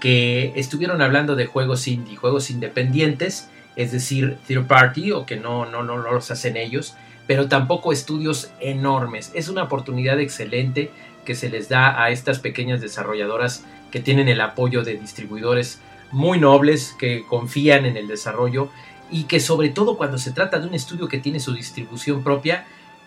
que 0.00 0.54
estuvieron 0.56 1.02
hablando 1.02 1.36
de 1.36 1.44
juegos 1.44 1.86
indie, 1.86 2.16
juegos 2.16 2.50
independientes, 2.50 3.50
es 3.76 3.92
decir, 3.92 4.38
third 4.46 4.66
party 4.66 5.12
o 5.12 5.26
que 5.26 5.36
no, 5.36 5.66
no, 5.66 5.82
no, 5.82 5.98
los 5.98 6.30
hacen 6.30 6.56
ellos, 6.56 6.94
pero 7.26 7.48
tampoco 7.48 7.92
estudios 7.92 8.50
enormes. 8.58 9.30
Es 9.34 9.48
una 9.48 9.64
oportunidad 9.64 10.18
excelente 10.18 10.90
que 11.26 11.34
se 11.34 11.50
les 11.50 11.68
da 11.68 12.02
a 12.02 12.10
estas 12.10 12.38
pequeñas 12.38 12.80
desarrolladoras 12.80 13.66
que 13.90 14.00
tienen 14.00 14.28
el 14.28 14.40
apoyo 14.40 14.82
de 14.82 14.96
distribuidores 14.96 15.78
muy 16.10 16.40
nobles, 16.40 16.96
que 16.98 17.26
confían 17.26 17.84
en 17.84 17.98
el 17.98 18.08
desarrollo 18.08 18.70
y 19.10 19.24
que 19.24 19.40
sobre 19.40 19.68
todo 19.68 19.98
cuando 19.98 20.16
se 20.16 20.32
trata 20.32 20.58
de 20.58 20.68
un 20.68 20.74
estudio 20.74 21.06
que 21.06 21.18
tiene 21.18 21.38
su 21.38 21.52
distribución 21.52 22.24
propia, 22.24 22.64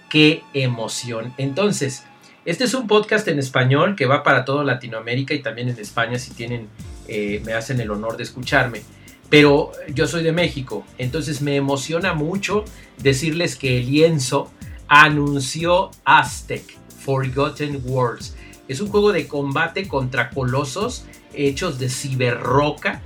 qué 0.09 0.43
emoción. 0.53 1.33
Entonces, 1.37 2.03
este 2.45 2.65
es 2.65 2.73
un 2.73 2.87
podcast 2.87 3.27
en 3.27 3.39
español 3.39 3.95
que 3.95 4.05
va 4.05 4.23
para 4.23 4.45
toda 4.45 4.63
Latinoamérica 4.63 5.33
y 5.33 5.41
también 5.41 5.69
en 5.69 5.79
España 5.79 6.19
si 6.19 6.31
tienen, 6.31 6.69
eh, 7.07 7.41
me 7.45 7.53
hacen 7.53 7.79
el 7.79 7.89
honor 7.89 8.17
de 8.17 8.23
escucharme. 8.23 8.81
Pero 9.29 9.71
yo 9.93 10.07
soy 10.07 10.23
de 10.23 10.31
México, 10.31 10.85
entonces 10.99 11.41
me 11.41 11.55
emociona 11.55 12.13
mucho 12.13 12.63
decirles 12.97 13.55
que 13.55 13.79
el 13.79 13.87
lienzo 13.87 14.51
anunció 14.87 15.89
Aztec, 16.03 16.63
Forgotten 16.99 17.81
Worlds. 17.83 18.35
Es 18.67 18.81
un 18.81 18.89
juego 18.89 19.11
de 19.11 19.27
combate 19.27 19.87
contra 19.87 20.29
colosos 20.29 21.05
hechos 21.33 21.79
de 21.79 21.89
ciberroca 21.89 23.01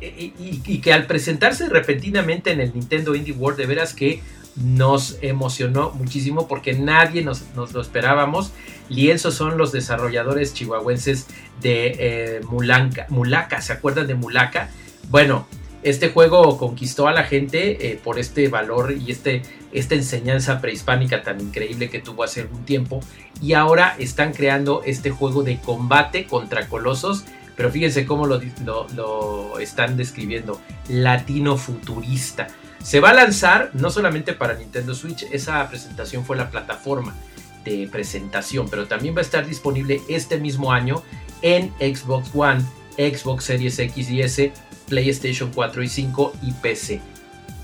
y, 0.00 0.32
y, 0.38 0.80
que 0.80 0.92
al 0.92 1.06
presentarse 1.06 1.68
repentinamente 1.68 2.50
en 2.50 2.60
el 2.60 2.72
Nintendo 2.74 3.14
Indie 3.14 3.34
World, 3.34 3.58
de 3.58 3.66
veras 3.66 3.94
que 3.94 4.22
nos 4.56 5.18
emocionó 5.22 5.90
muchísimo 5.92 6.48
porque 6.48 6.74
nadie 6.74 7.22
nos, 7.22 7.44
lo 7.54 7.80
esperábamos. 7.80 8.52
Lienzo 8.88 9.30
son 9.30 9.56
los 9.56 9.72
desarrolladores 9.72 10.52
chihuahuenses 10.54 11.26
de 11.60 11.96
eh, 11.98 12.40
Mulaka, 13.08 13.60
¿se 13.60 13.72
acuerdan 13.72 14.06
de 14.06 14.14
Mulaka? 14.14 14.70
Bueno, 15.08 15.46
este 15.82 16.10
juego 16.10 16.58
conquistó 16.58 17.08
a 17.08 17.12
la 17.12 17.24
gente 17.24 17.90
eh, 17.90 18.00
por 18.02 18.18
este 18.18 18.48
valor 18.48 18.92
y 18.92 19.10
este, 19.10 19.42
esta 19.72 19.94
enseñanza 19.94 20.60
prehispánica 20.60 21.22
tan 21.22 21.40
increíble 21.40 21.88
que 21.88 22.00
tuvo 22.00 22.24
hace 22.24 22.42
algún 22.42 22.64
tiempo. 22.64 23.00
Y 23.40 23.54
ahora 23.54 23.96
están 23.98 24.32
creando 24.32 24.82
este 24.84 25.10
juego 25.10 25.42
de 25.42 25.58
combate 25.58 26.26
contra 26.26 26.68
colosos. 26.68 27.24
Pero 27.56 27.70
fíjense 27.70 28.06
cómo 28.06 28.26
lo, 28.26 28.40
lo 28.94 29.58
están 29.58 29.96
describiendo. 29.96 30.60
Latino 30.88 31.56
futurista. 31.56 32.48
Se 32.82 33.00
va 33.00 33.10
a 33.10 33.14
lanzar 33.14 33.70
no 33.74 33.90
solamente 33.90 34.32
para 34.32 34.54
Nintendo 34.54 34.94
Switch, 34.94 35.24
esa 35.30 35.68
presentación 35.68 36.24
fue 36.24 36.36
la 36.36 36.50
plataforma 36.50 37.14
de 37.64 37.88
presentación, 37.92 38.68
pero 38.70 38.86
también 38.86 39.14
va 39.14 39.18
a 39.18 39.22
estar 39.22 39.46
disponible 39.46 40.00
este 40.08 40.38
mismo 40.38 40.72
año 40.72 41.02
en 41.42 41.72
Xbox 41.78 42.30
One, 42.34 42.62
Xbox 42.96 43.44
Series 43.44 43.78
X 43.78 44.10
y 44.10 44.22
S, 44.22 44.52
PlayStation 44.88 45.50
4 45.54 45.82
y 45.82 45.88
5 45.88 46.32
y 46.42 46.52
PC. 46.52 47.00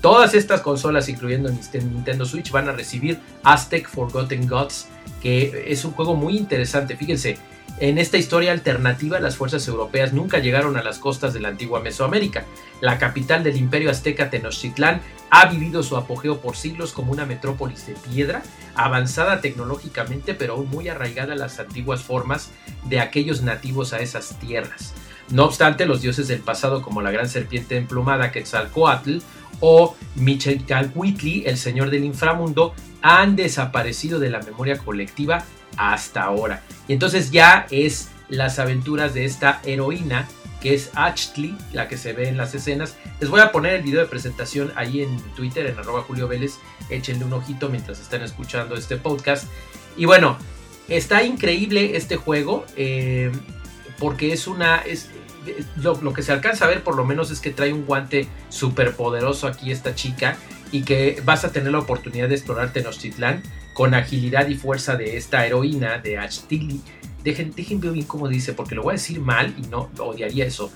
Todas 0.01 0.35
estas 0.35 0.61
consolas, 0.61 1.09
incluyendo 1.09 1.49
Nintendo 1.49 2.25
Switch, 2.25 2.51
van 2.51 2.69
a 2.69 2.71
recibir 2.71 3.19
Aztec 3.43 3.89
Forgotten 3.89 4.47
Gods, 4.47 4.87
que 5.21 5.65
es 5.67 5.83
un 5.83 5.91
juego 5.93 6.15
muy 6.15 6.37
interesante. 6.37 6.95
Fíjense, 6.95 7.37
en 7.79 7.99
esta 7.99 8.17
historia 8.17 8.53
alternativa, 8.53 9.19
las 9.19 9.37
fuerzas 9.37 9.67
europeas 9.67 10.11
nunca 10.11 10.39
llegaron 10.39 10.77
a 10.77 10.83
las 10.83 10.97
costas 10.97 11.33
de 11.33 11.39
la 11.39 11.49
antigua 11.49 11.79
Mesoamérica. 11.79 12.45
La 12.81 12.97
capital 12.97 13.43
del 13.43 13.57
imperio 13.57 13.91
azteca 13.91 14.31
Tenochtitlán 14.31 15.01
ha 15.29 15.45
vivido 15.45 15.83
su 15.83 15.95
apogeo 15.95 16.39
por 16.39 16.55
siglos 16.55 16.91
como 16.91 17.11
una 17.11 17.27
metrópolis 17.27 17.85
de 17.85 17.93
piedra, 17.93 18.41
avanzada 18.75 19.41
tecnológicamente 19.41 20.33
pero 20.33 20.53
aún 20.53 20.69
muy 20.69 20.87
arraigada 20.89 21.33
a 21.33 21.37
las 21.37 21.59
antiguas 21.59 22.01
formas 22.01 22.49
de 22.85 22.99
aquellos 22.99 23.43
nativos 23.43 23.93
a 23.93 23.99
esas 23.99 24.39
tierras. 24.39 24.93
No 25.29 25.45
obstante, 25.45 25.85
los 25.85 26.01
dioses 26.01 26.27
del 26.27 26.39
pasado 26.39 26.81
como 26.81 27.01
la 27.01 27.11
gran 27.11 27.29
serpiente 27.29 27.75
emplumada 27.75 28.31
Quetzalcoatl 28.31 29.19
o 29.59 29.95
Michelcalcuitli, 30.15 31.43
el 31.45 31.57
señor 31.57 31.89
del 31.89 32.05
inframundo, 32.05 32.73
han 33.01 33.35
desaparecido 33.35 34.19
de 34.19 34.29
la 34.29 34.41
memoria 34.41 34.77
colectiva 34.77 35.43
hasta 35.77 36.23
ahora. 36.23 36.63
Y 36.87 36.93
entonces 36.93 37.31
ya 37.31 37.67
es 37.71 38.09
las 38.29 38.59
aventuras 38.59 39.13
de 39.13 39.25
esta 39.25 39.61
heroína 39.63 40.27
que 40.61 40.73
es 40.73 40.89
Ashley, 40.95 41.55
la 41.71 41.87
que 41.87 41.97
se 41.97 42.13
ve 42.13 42.29
en 42.29 42.37
las 42.37 42.55
escenas. 42.55 42.95
Les 43.19 43.29
voy 43.29 43.41
a 43.41 43.51
poner 43.51 43.73
el 43.75 43.83
video 43.83 44.01
de 44.01 44.07
presentación 44.07 44.71
ahí 44.75 45.01
en 45.01 45.19
Twitter, 45.35 45.67
en 45.67 45.77
arroba 45.77 46.01
Julio 46.01 46.27
Vélez. 46.27 46.55
Échenle 46.89 47.25
un 47.25 47.33
ojito 47.33 47.69
mientras 47.69 47.99
están 47.99 48.23
escuchando 48.23 48.75
este 48.75 48.97
podcast. 48.97 49.47
Y 49.95 50.05
bueno, 50.05 50.37
está 50.87 51.23
increíble 51.23 51.95
este 51.95 52.15
juego 52.15 52.65
eh, 52.75 53.31
porque 53.99 54.33
es 54.33 54.47
una... 54.47 54.77
Es, 54.77 55.09
lo, 55.77 56.01
lo, 56.01 56.11
que 56.11 56.23
se 56.23 56.33
alcanza 56.33 56.65
a 56.65 56.67
ver 56.67 56.83
por 56.83 56.97
lo 56.97 57.05
menos 57.05 57.31
es 57.31 57.39
que 57.39 57.51
trae 57.51 57.71
un 57.71 57.85
guante 57.85 58.27
súper 58.49 58.93
poderoso 58.97 59.47
aquí 59.47 59.71
esta 59.71 59.95
chica 59.95 60.37
y 60.71 60.83
que 60.83 61.21
vas 61.25 61.45
a 61.45 61.51
tener 61.51 61.71
la 61.71 61.79
oportunidad 61.79 62.29
de 62.29 62.35
explorar 62.35 62.73
Tenochtitlán 62.73 63.41
con 63.73 63.93
agilidad 63.93 64.47
y 64.47 64.55
fuerza 64.55 64.95
de 64.95 65.17
esta 65.17 65.45
heroína 65.45 65.99
de 65.99 66.17
Ashtili. 66.17 66.81
Dejen, 67.23 67.53
bien 67.55 68.03
cómo 68.03 68.27
dice, 68.27 68.53
porque 68.53 68.73
lo 68.73 68.83
voy 68.83 68.91
a 68.91 68.93
decir 68.93 69.19
mal 69.19 69.53
y 69.57 69.67
no 69.67 69.89
odiaría 69.99 70.45
eso. 70.45 70.71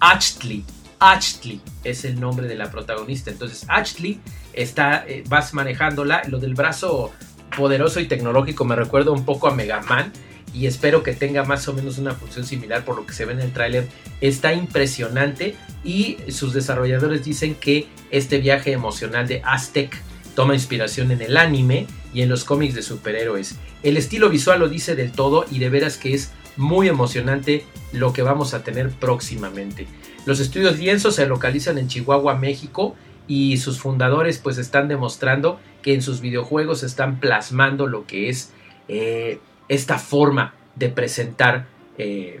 Ashtli, 0.00 0.64
Ashley 0.98 1.60
es 1.82 2.04
el 2.04 2.20
nombre 2.20 2.46
de 2.46 2.54
la 2.54 2.70
protagonista. 2.70 3.30
Entonces, 3.30 3.64
Ashley 3.68 4.20
está, 4.52 5.04
eh, 5.06 5.24
vas 5.28 5.54
manejándola. 5.54 6.22
Lo 6.28 6.38
del 6.38 6.54
brazo 6.54 7.12
poderoso 7.56 8.00
y 8.00 8.06
tecnológico 8.06 8.64
me 8.64 8.76
recuerda 8.76 9.10
un 9.10 9.24
poco 9.24 9.48
a 9.48 9.54
Mega 9.54 9.80
Man. 9.82 10.12
Y 10.54 10.66
espero 10.66 11.02
que 11.02 11.12
tenga 11.12 11.44
más 11.44 11.66
o 11.68 11.72
menos 11.72 11.98
una 11.98 12.14
función 12.14 12.46
similar 12.46 12.84
por 12.84 12.96
lo 12.96 13.06
que 13.06 13.12
se 13.12 13.24
ve 13.24 13.32
en 13.32 13.40
el 13.40 13.52
tráiler. 13.52 13.88
Está 14.20 14.54
impresionante 14.54 15.56
y 15.84 16.18
sus 16.28 16.54
desarrolladores 16.54 17.24
dicen 17.24 17.56
que 17.56 17.88
este 18.10 18.38
viaje 18.38 18.72
emocional 18.72 19.26
de 19.26 19.42
Aztec 19.44 20.00
toma 20.34 20.54
inspiración 20.54 21.10
en 21.10 21.22
el 21.22 21.36
anime 21.36 21.86
y 22.12 22.22
en 22.22 22.28
los 22.28 22.44
cómics 22.44 22.74
de 22.74 22.82
superhéroes. 22.82 23.56
El 23.82 23.96
estilo 23.96 24.30
visual 24.30 24.60
lo 24.60 24.68
dice 24.68 24.94
del 24.94 25.12
todo 25.12 25.44
y 25.50 25.58
de 25.58 25.70
veras 25.70 25.96
que 25.96 26.14
es 26.14 26.32
muy 26.56 26.88
emocionante 26.88 27.64
lo 27.92 28.12
que 28.12 28.22
vamos 28.22 28.54
a 28.54 28.62
tener 28.62 28.90
próximamente. 28.90 29.86
Los 30.24 30.40
estudios 30.40 30.78
Lienzo 30.78 31.10
se 31.10 31.26
localizan 31.26 31.78
en 31.78 31.88
Chihuahua, 31.88 32.36
México 32.36 32.94
y 33.26 33.56
sus 33.58 33.80
fundadores 33.80 34.38
pues 34.38 34.58
están 34.58 34.88
demostrando 34.88 35.58
que 35.82 35.94
en 35.94 36.02
sus 36.02 36.20
videojuegos 36.20 36.82
están 36.82 37.20
plasmando 37.20 37.86
lo 37.86 38.06
que 38.06 38.28
es 38.28 38.50
eh, 38.88 39.38
esta 39.68 39.98
forma 39.98 40.54
de 40.74 40.88
presentar 40.88 41.66
eh, 41.98 42.40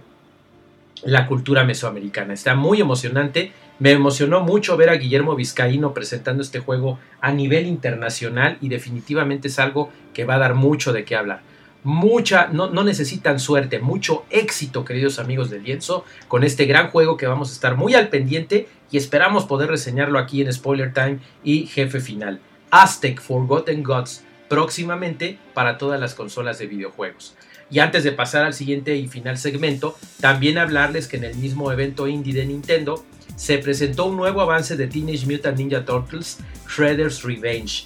la 1.02 1.26
cultura 1.26 1.64
mesoamericana. 1.64 2.34
Está 2.34 2.54
muy 2.54 2.80
emocionante 2.80 3.52
me 3.80 3.90
emocionó 3.90 4.40
mucho 4.40 4.76
ver 4.76 4.88
a 4.88 4.94
Guillermo 4.94 5.34
Vizcaíno 5.34 5.94
presentando 5.94 6.42
este 6.42 6.60
juego 6.60 7.00
a 7.20 7.32
nivel 7.32 7.66
internacional 7.66 8.56
y 8.60 8.68
definitivamente 8.68 9.48
es 9.48 9.58
algo 9.58 9.90
que 10.12 10.24
va 10.24 10.36
a 10.36 10.38
dar 10.38 10.54
mucho 10.54 10.92
de 10.92 11.04
qué 11.04 11.16
hablar. 11.16 11.42
Mucha, 11.82 12.46
no, 12.46 12.70
no 12.70 12.84
necesitan 12.84 13.40
suerte, 13.40 13.80
mucho 13.80 14.24
éxito, 14.30 14.84
queridos 14.84 15.18
amigos 15.18 15.50
del 15.50 15.64
lienzo, 15.64 16.04
con 16.28 16.44
este 16.44 16.66
gran 16.66 16.88
juego 16.90 17.16
que 17.16 17.26
vamos 17.26 17.50
a 17.50 17.52
estar 17.52 17.76
muy 17.76 17.94
al 17.94 18.08
pendiente 18.08 18.68
y 18.92 18.96
esperamos 18.96 19.44
poder 19.44 19.68
reseñarlo 19.68 20.20
aquí 20.20 20.40
en 20.40 20.52
Spoiler 20.52 20.92
Time 20.94 21.18
y 21.42 21.66
Jefe 21.66 22.00
Final. 22.00 22.40
Aztec 22.70 23.20
Forgotten 23.20 23.82
Gods 23.82 24.24
próximamente 24.48 25.38
para 25.54 25.78
todas 25.78 26.00
las 26.00 26.14
consolas 26.14 26.58
de 26.58 26.66
videojuegos. 26.66 27.34
Y 27.70 27.78
antes 27.78 28.04
de 28.04 28.12
pasar 28.12 28.44
al 28.44 28.54
siguiente 28.54 28.96
y 28.96 29.08
final 29.08 29.38
segmento, 29.38 29.96
también 30.20 30.58
hablarles 30.58 31.08
que 31.08 31.16
en 31.16 31.24
el 31.24 31.34
mismo 31.36 31.72
evento 31.72 32.06
indie 32.06 32.34
de 32.34 32.46
Nintendo 32.46 33.04
se 33.36 33.58
presentó 33.58 34.06
un 34.06 34.16
nuevo 34.16 34.40
avance 34.40 34.76
de 34.76 34.86
Teenage 34.86 35.26
Mutant 35.26 35.58
Ninja 35.58 35.84
Turtles 35.84 36.38
Shredder's 36.68 37.22
Revenge. 37.22 37.84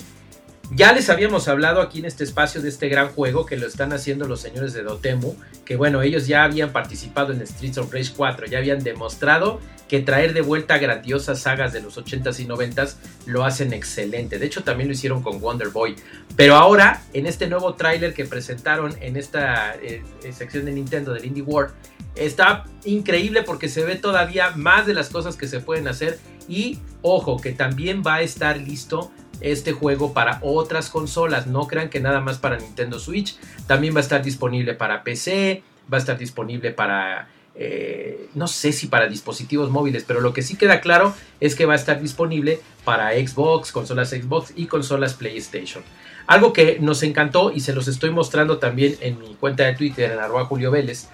Ya 0.70 0.92
les 0.92 1.08
habíamos 1.08 1.48
hablado 1.48 1.80
aquí 1.80 2.00
en 2.00 2.04
este 2.04 2.24
espacio 2.24 2.60
de 2.60 2.68
este 2.68 2.88
gran 2.88 3.08
juego 3.08 3.46
que 3.46 3.56
lo 3.56 3.66
están 3.66 3.92
haciendo 3.92 4.26
los 4.26 4.40
señores 4.40 4.74
de 4.74 4.82
Dotemu, 4.82 5.34
que 5.64 5.76
bueno, 5.76 6.02
ellos 6.02 6.26
ya 6.26 6.44
habían 6.44 6.72
participado 6.72 7.32
en 7.32 7.46
Streets 7.46 7.78
of 7.78 7.92
Rage 7.92 8.12
4, 8.14 8.46
ya 8.46 8.58
habían 8.58 8.82
demostrado 8.82 9.60
que 9.88 10.00
traer 10.00 10.34
de 10.34 10.42
vuelta 10.42 10.76
grandiosas 10.76 11.40
sagas 11.40 11.72
de 11.72 11.80
los 11.80 11.96
80s 11.96 12.40
y 12.40 12.46
90s 12.46 12.96
lo 13.24 13.46
hacen 13.46 13.72
excelente. 13.72 14.38
De 14.38 14.44
hecho, 14.44 14.62
también 14.62 14.88
lo 14.88 14.92
hicieron 14.92 15.22
con 15.22 15.40
Wonder 15.40 15.68
Boy. 15.68 15.96
Pero 16.36 16.56
ahora, 16.56 17.02
en 17.14 17.26
este 17.26 17.46
nuevo 17.46 17.72
tráiler 17.72 18.12
que 18.12 18.26
presentaron 18.26 18.94
en 19.00 19.16
esta 19.16 19.74
eh, 19.76 20.02
sección 20.32 20.66
de 20.66 20.72
Nintendo 20.72 21.14
del 21.14 21.24
Indie 21.24 21.42
World, 21.42 21.72
Está 22.18 22.64
increíble 22.84 23.42
porque 23.42 23.68
se 23.68 23.84
ve 23.84 23.94
todavía 23.94 24.50
más 24.50 24.86
de 24.86 24.94
las 24.94 25.08
cosas 25.08 25.36
que 25.36 25.46
se 25.46 25.60
pueden 25.60 25.86
hacer. 25.86 26.18
Y 26.48 26.80
ojo, 27.02 27.36
que 27.38 27.52
también 27.52 28.02
va 28.04 28.16
a 28.16 28.22
estar 28.22 28.58
listo 28.58 29.12
este 29.40 29.72
juego 29.72 30.12
para 30.12 30.38
otras 30.42 30.90
consolas. 30.90 31.46
No 31.46 31.66
crean 31.66 31.90
que 31.90 32.00
nada 32.00 32.20
más 32.20 32.38
para 32.38 32.56
Nintendo 32.56 32.98
Switch. 32.98 33.36
También 33.66 33.94
va 33.94 33.98
a 33.98 34.02
estar 34.02 34.22
disponible 34.22 34.74
para 34.74 35.02
PC. 35.02 35.62
Va 35.92 35.98
a 35.98 36.00
estar 36.00 36.18
disponible 36.18 36.70
para... 36.70 37.28
Eh, 37.60 38.28
no 38.34 38.46
sé 38.46 38.72
si 38.72 38.86
para 38.86 39.08
dispositivos 39.08 39.68
móviles, 39.70 40.04
pero 40.06 40.20
lo 40.20 40.32
que 40.32 40.42
sí 40.42 40.56
queda 40.56 40.80
claro 40.80 41.12
es 41.40 41.56
que 41.56 41.66
va 41.66 41.72
a 41.72 41.76
estar 41.76 42.00
disponible 42.00 42.60
para 42.84 43.10
Xbox, 43.14 43.72
consolas 43.72 44.10
Xbox 44.10 44.52
y 44.54 44.66
consolas 44.66 45.14
PlayStation. 45.14 45.82
Algo 46.28 46.52
que 46.52 46.78
nos 46.78 47.02
encantó 47.02 47.50
y 47.52 47.60
se 47.60 47.72
los 47.72 47.88
estoy 47.88 48.10
mostrando 48.10 48.58
también 48.58 48.96
en 49.00 49.18
mi 49.18 49.34
cuenta 49.34 49.64
de 49.64 49.74
Twitter 49.74 50.12
en 50.12 50.20
arroba 50.20 50.44
Julio 50.44 50.70
Vélez 50.70 51.08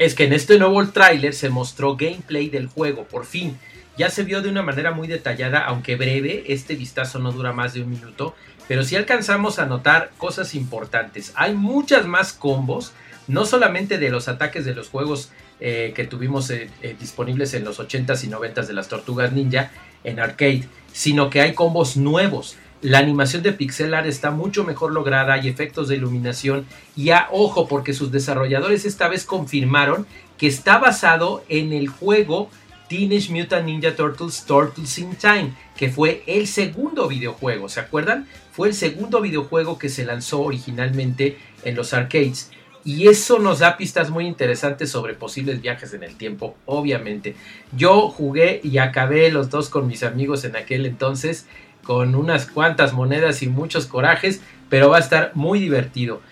es 0.00 0.14
que 0.14 0.24
en 0.24 0.32
este 0.32 0.58
nuevo 0.58 0.82
tráiler 0.88 1.34
se 1.34 1.50
mostró 1.50 1.94
gameplay 1.94 2.48
del 2.48 2.68
juego, 2.68 3.04
por 3.04 3.26
fin. 3.26 3.58
Ya 3.96 4.10
se 4.10 4.24
vio 4.24 4.40
de 4.40 4.48
una 4.48 4.62
manera 4.62 4.92
muy 4.92 5.08
detallada, 5.08 5.60
aunque 5.60 5.96
breve, 5.96 6.44
este 6.48 6.74
vistazo 6.74 7.18
no 7.18 7.32
dura 7.32 7.52
más 7.52 7.74
de 7.74 7.82
un 7.82 7.90
minuto, 7.90 8.34
pero 8.68 8.84
sí 8.84 8.96
alcanzamos 8.96 9.58
a 9.58 9.66
notar 9.66 10.12
cosas 10.16 10.54
importantes. 10.54 11.32
Hay 11.34 11.54
muchas 11.54 12.06
más 12.06 12.32
combos, 12.32 12.92
no 13.26 13.44
solamente 13.44 13.98
de 13.98 14.10
los 14.10 14.28
ataques 14.28 14.64
de 14.64 14.74
los 14.74 14.88
juegos 14.88 15.30
eh, 15.58 15.92
que 15.94 16.04
tuvimos 16.04 16.50
eh, 16.50 16.70
eh, 16.80 16.96
disponibles 16.98 17.52
en 17.54 17.64
los 17.64 17.80
80s 17.80 18.24
y 18.24 18.28
90s 18.28 18.66
de 18.66 18.72
las 18.72 18.88
Tortugas 18.88 19.32
Ninja 19.32 19.70
en 20.04 20.20
arcade, 20.20 20.64
sino 20.92 21.28
que 21.28 21.40
hay 21.40 21.54
combos 21.54 21.96
nuevos. 21.96 22.56
La 22.82 22.98
animación 22.98 23.42
de 23.42 23.52
pixel 23.52 23.92
art 23.92 24.06
está 24.06 24.30
mucho 24.30 24.64
mejor 24.64 24.92
lograda, 24.92 25.34
hay 25.34 25.48
efectos 25.48 25.88
de 25.88 25.96
iluminación 25.96 26.64
y 26.96 27.10
a 27.10 27.28
ojo 27.30 27.68
porque 27.68 27.92
sus 27.92 28.10
desarrolladores 28.10 28.86
esta 28.86 29.06
vez 29.08 29.26
confirmaron 29.26 30.06
que 30.38 30.46
está 30.46 30.78
basado 30.78 31.44
en 31.50 31.74
el 31.74 31.88
juego 31.88 32.48
Teenage 32.90 33.30
Mutant 33.30 33.66
Ninja 33.66 33.94
Turtles 33.94 34.44
Turtles 34.44 34.98
in 34.98 35.14
Time, 35.14 35.52
que 35.76 35.90
fue 35.90 36.24
el 36.26 36.48
segundo 36.48 37.06
videojuego, 37.06 37.68
¿se 37.68 37.78
acuerdan? 37.78 38.26
Fue 38.50 38.66
el 38.66 38.74
segundo 38.74 39.20
videojuego 39.20 39.78
que 39.78 39.88
se 39.88 40.04
lanzó 40.04 40.40
originalmente 40.40 41.38
en 41.62 41.76
los 41.76 41.94
arcades. 41.94 42.50
Y 42.84 43.06
eso 43.06 43.38
nos 43.38 43.60
da 43.60 43.76
pistas 43.76 44.10
muy 44.10 44.26
interesantes 44.26 44.90
sobre 44.90 45.14
posibles 45.14 45.62
viajes 45.62 45.94
en 45.94 46.02
el 46.02 46.16
tiempo, 46.16 46.56
obviamente. 46.66 47.36
Yo 47.76 48.08
jugué 48.08 48.60
y 48.64 48.78
acabé 48.78 49.30
los 49.30 49.50
dos 49.50 49.68
con 49.68 49.86
mis 49.86 50.02
amigos 50.02 50.44
en 50.44 50.56
aquel 50.56 50.84
entonces, 50.84 51.46
con 51.84 52.16
unas 52.16 52.46
cuantas 52.46 52.92
monedas 52.92 53.44
y 53.44 53.46
muchos 53.46 53.86
corajes, 53.86 54.40
pero 54.68 54.90
va 54.90 54.96
a 54.96 55.00
estar 55.00 55.30
muy 55.34 55.60
divertido. 55.60 56.22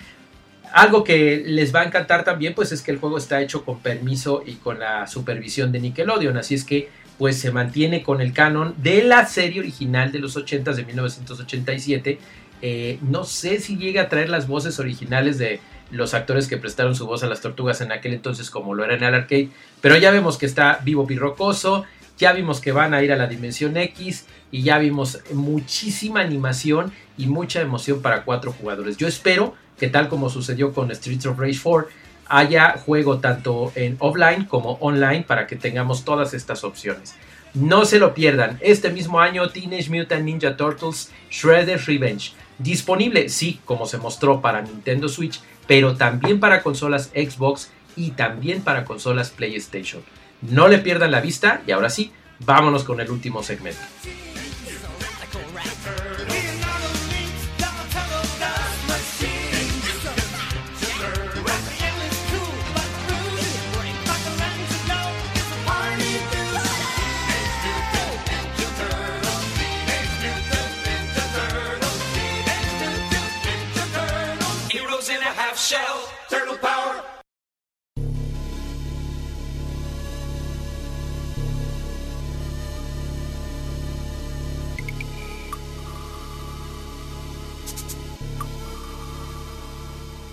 Algo 0.73 1.05
que 1.05 1.43
les 1.47 1.75
va 1.75 1.81
a 1.81 1.85
encantar 1.85 2.25
también, 2.25 2.55
pues 2.55 2.73
es 2.73 2.83
que 2.83 2.91
el 2.91 2.99
juego 2.99 3.19
está 3.19 3.41
hecho 3.41 3.65
con 3.65 3.81
permiso 3.81 4.43
y 4.45 4.55
con 4.55 4.79
la 4.79 5.07
supervisión 5.07 5.73
de 5.73 5.81
Nickelodeon, 5.81 6.37
así 6.37 6.55
es 6.55 6.65
que 6.65 6.89
pues 7.19 7.39
se 7.39 7.51
mantiene 7.51 8.03
con 8.03 8.21
el 8.21 8.33
canon 8.33 8.75
de 8.79 9.03
la 9.03 9.27
serie 9.27 9.61
original 9.61 10.13
de 10.13 10.21
los 10.21 10.37
80 10.37 10.73
de 10.73 10.85
1987. 10.85 12.19
Eh, 12.63 12.99
no 13.03 13.25
sé 13.25 13.61
si 13.61 13.77
llega 13.77 14.03
a 14.03 14.09
traer 14.09 14.29
las 14.29 14.47
voces 14.47 14.79
originales 14.79 15.39
de 15.39 15.61
los 15.91 16.15
actores 16.15 16.47
que 16.47 16.59
prestaron 16.59 16.95
su 16.95 17.07
voz 17.07 17.23
a 17.23 17.27
las 17.27 17.41
tortugas 17.41 17.81
en 17.81 17.93
aquel 17.93 18.15
entonces 18.15 18.51
como 18.51 18.75
lo 18.75 18.85
era 18.85 18.95
en 18.95 19.03
el 19.03 19.15
arcade, 19.15 19.49
pero 19.81 19.97
ya 19.97 20.11
vemos 20.11 20.39
que 20.39 20.47
está 20.47 20.81
vivo 20.85 21.07
pirrocoso, 21.07 21.85
ya 22.19 22.33
vimos 22.33 22.61
que 22.61 22.73
van 22.73 22.95
a 22.95 23.03
ir 23.03 23.13
a 23.13 23.17
la 23.17 23.27
dimensión 23.27 23.77
X 23.77 24.27
y 24.51 24.63
ya 24.63 24.79
vimos 24.79 25.21
muchísima 25.33 26.21
animación 26.21 26.93
y 27.17 27.27
mucha 27.27 27.61
emoción 27.61 28.03
para 28.03 28.25
cuatro 28.25 28.53
jugadores. 28.53 28.97
Yo 28.97 29.07
espero 29.07 29.55
que 29.79 29.89
tal 29.89 30.09
como 30.09 30.31
sucedió 30.31 30.73
con 30.73 30.95
Streets 30.95 31.27
of 31.27 31.39
Rage 31.39 31.61
4, 31.63 31.89
haya 32.29 32.77
juego 32.85 33.19
tanto 33.19 33.73
en 33.75 33.97
offline 33.99 34.45
como 34.45 34.73
online 34.81 35.23
para 35.23 35.47
que 35.47 35.57
tengamos 35.57 36.05
todas 36.05 36.35
estas 36.35 36.65
opciones. 36.65 37.15
No 37.55 37.85
se 37.85 37.99
lo 37.99 38.15
pierdan, 38.15 38.59
este 38.61 38.91
mismo 38.91 39.21
año 39.21 39.49
Teenage 39.49 39.91
Mutant 39.91 40.25
Ninja 40.25 40.57
Turtles 40.57 41.11
Shredder's 41.31 41.87
Revenge. 41.87 42.33
Disponible, 42.59 43.29
sí, 43.29 43.61
como 43.65 43.87
se 43.87 43.99
mostró 43.99 44.41
para 44.41 44.61
Nintendo 44.63 45.09
Switch, 45.09 45.41
pero 45.67 45.97
también 45.97 46.41
para 46.41 46.63
consolas 46.63 47.11
Xbox 47.15 47.71
y 47.97 48.11
también 48.11 48.63
para 48.63 48.85
consolas 48.85 49.31
PlayStation. 49.31 50.03
No 50.43 50.69
le 50.69 50.79
pierdan 50.79 51.11
la 51.11 51.21
vista 51.21 51.63
y 51.67 51.73
ahora 51.73 51.91
sí, 51.91 52.13
vámonos 52.41 52.85
con 52.85 53.01
el 53.01 53.11
último 53.11 53.43
segmento. 53.43 53.81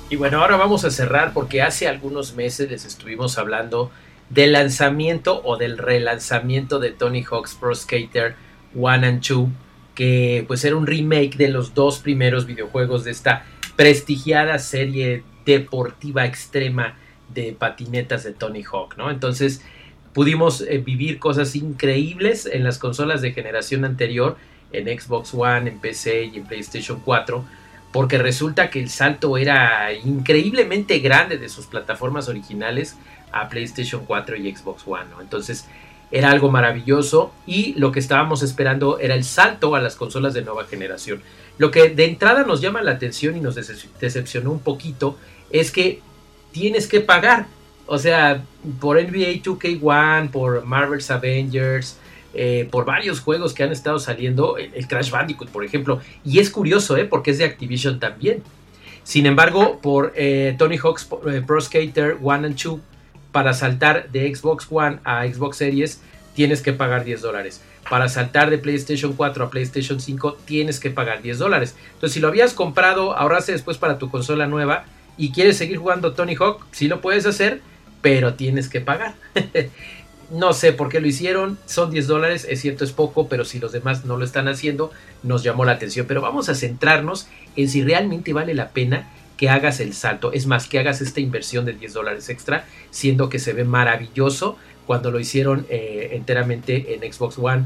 Y 0.09 0.15
bueno, 0.15 0.39
ahora 0.39 0.55
vamos 0.55 0.85
a 0.85 0.91
cerrar 0.91 1.33
porque 1.33 1.61
hace 1.61 1.89
algunos 1.89 2.35
meses 2.35 2.71
les 2.71 2.85
estuvimos 2.85 3.37
hablando 3.37 3.91
del 4.29 4.53
lanzamiento 4.53 5.41
o 5.43 5.57
del 5.57 5.77
relanzamiento 5.77 6.79
de 6.79 6.91
Tony 6.91 7.25
Hawk's 7.29 7.55
Pro 7.55 7.75
Skater 7.75 8.35
1 8.73 8.89
and 9.05 9.21
2, 9.21 9.49
que 9.95 10.45
pues 10.47 10.63
era 10.63 10.77
un 10.77 10.87
remake 10.87 11.35
de 11.35 11.49
los 11.49 11.73
dos 11.73 11.99
primeros 11.99 12.45
videojuegos 12.45 13.03
de 13.03 13.11
esta 13.11 13.45
prestigiada 13.75 14.59
serie 14.59 15.23
deportiva 15.45 16.25
extrema 16.25 16.95
de 17.33 17.55
patinetas 17.57 18.23
de 18.23 18.33
Tony 18.33 18.63
Hawk, 18.63 18.97
¿no? 18.97 19.09
Entonces 19.09 19.61
pudimos 20.13 20.61
eh, 20.61 20.77
vivir 20.77 21.19
cosas 21.19 21.55
increíbles 21.55 22.45
en 22.45 22.63
las 22.63 22.77
consolas 22.77 23.21
de 23.21 23.33
generación 23.33 23.85
anterior, 23.85 24.37
en 24.71 24.87
Xbox 24.99 25.33
One, 25.33 25.69
en 25.69 25.79
PC 25.79 26.25
y 26.25 26.37
en 26.37 26.45
PlayStation 26.45 27.01
4, 27.03 27.45
porque 27.91 28.17
resulta 28.17 28.69
que 28.69 28.79
el 28.79 28.89
salto 28.89 29.37
era 29.37 29.93
increíblemente 29.93 30.99
grande 30.99 31.37
de 31.37 31.49
sus 31.49 31.65
plataformas 31.65 32.27
originales 32.27 32.95
a 33.31 33.49
PlayStation 33.49 34.05
4 34.05 34.35
y 34.37 34.55
Xbox 34.55 34.83
One, 34.87 35.05
¿no? 35.11 35.21
Entonces 35.21 35.65
era 36.11 36.29
algo 36.29 36.49
maravilloso 36.49 37.33
y 37.45 37.73
lo 37.73 37.91
que 37.91 37.99
estábamos 37.99 38.43
esperando 38.43 38.99
era 38.99 39.15
el 39.15 39.23
salto 39.23 39.75
a 39.75 39.81
las 39.81 39.95
consolas 39.95 40.33
de 40.33 40.43
nueva 40.43 40.65
generación. 40.65 41.21
Lo 41.57 41.71
que 41.71 41.89
de 41.89 42.05
entrada 42.05 42.43
nos 42.43 42.61
llama 42.61 42.81
la 42.81 42.91
atención 42.91 43.35
y 43.35 43.39
nos 43.39 43.55
decepcionó 43.55 44.51
un 44.51 44.59
poquito 44.59 45.17
es 45.49 45.71
que 45.71 46.01
tienes 46.51 46.87
que 46.87 47.01
pagar. 47.01 47.47
O 47.87 47.97
sea, 47.97 48.43
por 48.79 48.97
NBA 48.97 49.43
2K1, 49.43 50.31
por 50.31 50.65
Marvel's 50.65 51.11
Avengers, 51.11 51.97
eh, 52.33 52.67
por 52.71 52.85
varios 52.85 53.19
juegos 53.19 53.53
que 53.53 53.63
han 53.63 53.71
estado 53.71 53.99
saliendo, 53.99 54.57
el, 54.57 54.87
Crash 54.87 55.11
Bandicoot, 55.11 55.49
por 55.49 55.63
ejemplo. 55.63 55.99
Y 56.23 56.39
es 56.39 56.49
curioso, 56.49 56.97
¿eh? 56.97 57.05
porque 57.05 57.31
es 57.31 57.37
de 57.37 57.45
Activision 57.45 57.99
también. 57.99 58.43
Sin 59.03 59.27
embargo, 59.27 59.79
por 59.81 60.13
eh, 60.15 60.55
Tony 60.57 60.77
Hawk's 60.77 61.07
eh, 61.27 61.43
Pro 61.45 61.61
Skater 61.61 62.17
1 62.19 62.33
and 62.33 62.61
2, 62.61 62.79
para 63.31 63.53
saltar 63.53 64.09
de 64.09 64.33
Xbox 64.33 64.67
One 64.69 64.97
a 65.03 65.27
Xbox 65.27 65.57
Series, 65.57 66.01
tienes 66.33 66.61
que 66.61 66.73
pagar 66.73 67.03
10 67.03 67.21
dólares 67.21 67.61
para 67.89 68.09
saltar 68.09 68.49
de 68.49 68.57
PlayStation 68.57 69.13
4 69.13 69.45
a 69.45 69.49
PlayStation 69.49 69.99
5 69.99 70.37
tienes 70.45 70.79
que 70.79 70.89
pagar 70.89 71.21
10 71.21 71.37
dólares. 71.39 71.75
Entonces, 71.93 72.13
si 72.13 72.19
lo 72.19 72.27
habías 72.27 72.53
comprado, 72.53 73.15
ahorraste 73.15 73.51
después 73.51 73.77
para 73.77 73.97
tu 73.99 74.09
consola 74.09 74.47
nueva 74.47 74.85
y 75.17 75.31
quieres 75.31 75.57
seguir 75.57 75.77
jugando 75.77 76.13
Tony 76.13 76.35
Hawk, 76.35 76.65
sí 76.71 76.87
lo 76.87 77.01
puedes 77.01 77.25
hacer, 77.25 77.61
pero 78.01 78.33
tienes 78.35 78.69
que 78.69 78.81
pagar. 78.81 79.15
no 80.31 80.53
sé 80.53 80.73
por 80.73 80.89
qué 80.89 80.99
lo 80.99 81.07
hicieron, 81.07 81.57
son 81.65 81.91
10 81.91 82.07
dólares, 82.07 82.45
es 82.49 82.61
cierto, 82.61 82.83
es 82.83 82.91
poco, 82.91 83.27
pero 83.27 83.45
si 83.45 83.59
los 83.59 83.71
demás 83.71 84.05
no 84.05 84.17
lo 84.17 84.25
están 84.25 84.47
haciendo, 84.47 84.91
nos 85.23 85.43
llamó 85.43 85.65
la 85.65 85.73
atención. 85.73 86.05
Pero 86.07 86.21
vamos 86.21 86.49
a 86.49 86.55
centrarnos 86.55 87.27
en 87.55 87.69
si 87.69 87.83
realmente 87.83 88.33
vale 88.33 88.53
la 88.53 88.69
pena 88.69 89.09
que 89.37 89.49
hagas 89.49 89.79
el 89.79 89.93
salto. 89.93 90.31
Es 90.33 90.47
más, 90.47 90.67
que 90.67 90.79
hagas 90.79 91.01
esta 91.01 91.19
inversión 91.19 91.65
de 91.65 91.73
10 91.73 91.93
dólares 91.93 92.29
extra, 92.29 92.65
siendo 92.91 93.29
que 93.29 93.39
se 93.39 93.53
ve 93.53 93.63
maravilloso 93.63 94.57
cuando 94.85 95.11
lo 95.11 95.19
hicieron 95.19 95.65
eh, 95.69 96.09
enteramente 96.13 96.93
en 96.93 97.11
Xbox 97.11 97.37
One, 97.37 97.63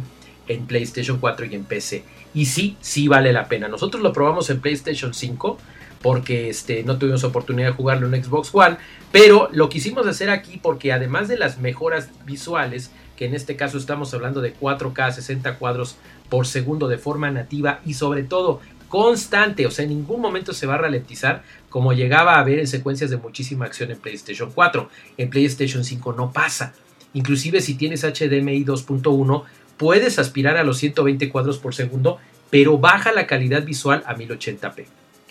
en 0.48 0.66
PlayStation 0.66 1.20
4 1.20 1.46
y 1.48 1.56
en 1.56 1.64
PC. 1.64 2.04
Y 2.34 2.46
sí, 2.46 2.78
sí 2.82 3.08
vale 3.08 3.34
la 3.34 3.48
pena. 3.48 3.68
Nosotros 3.68 4.02
lo 4.02 4.14
probamos 4.14 4.50
en 4.50 4.62
PlayStation 4.62 5.14
5 5.14 5.58
porque 6.02 6.50
este, 6.50 6.84
no 6.84 6.98
tuvimos 6.98 7.24
oportunidad 7.24 7.70
de 7.70 7.74
jugarlo 7.74 8.08
en 8.08 8.24
Xbox 8.24 8.50
One, 8.54 8.78
pero 9.12 9.50
lo 9.52 9.70
quisimos 9.70 10.08
hacer 10.08 10.30
aquí 10.30 10.60
porque 10.62 10.94
además 10.94 11.28
de 11.28 11.38
las 11.38 11.60
mejoras 11.60 12.10
visuales, 12.26 12.92
que 13.18 13.26
en 13.26 13.36
este 13.36 13.56
caso 13.56 13.78
estamos 13.78 14.14
hablando 14.14 14.40
de 14.42 14.56
4K 14.56 15.12
60 15.12 15.58
cuadros 15.58 15.98
por 16.30 16.48
segundo 16.48 16.88
de 16.88 16.98
forma 16.98 17.30
nativa 17.32 17.82
y 17.86 17.96
sobre 17.96 18.24
todo 18.24 18.62
constante, 18.88 19.68
o 19.68 19.72
sea, 19.72 19.84
en 19.84 19.90
ningún 19.90 20.20
momento 20.20 20.54
se 20.54 20.66
va 20.66 20.76
a 20.76 20.80
ralentizar 20.80 21.44
como 21.70 21.94
llegaba 21.94 22.40
a 22.40 22.44
ver 22.44 22.60
en 22.60 22.68
secuencias 22.68 23.10
de 23.10 23.18
muchísima 23.18 23.66
acción 23.66 23.92
en 23.92 24.00
PlayStation 24.00 24.52
4. 24.52 24.90
En 25.18 25.30
PlayStation 25.30 25.84
5 25.84 26.14
no 26.14 26.32
pasa. 26.32 26.74
Inclusive 27.14 27.62
si 27.62 27.76
tienes 27.76 28.04
HDMI 28.04 28.66
2.1 28.66 29.44
puedes 29.78 30.20
aspirar 30.20 30.58
a 30.58 30.64
los 30.64 30.78
120 30.78 31.30
cuadros 31.30 31.60
por 31.60 31.74
segundo, 31.76 32.18
pero 32.50 32.78
baja 32.78 33.12
la 33.12 33.28
calidad 33.28 33.64
visual 33.64 34.04
a 34.06 34.16
1080p. 34.16 34.86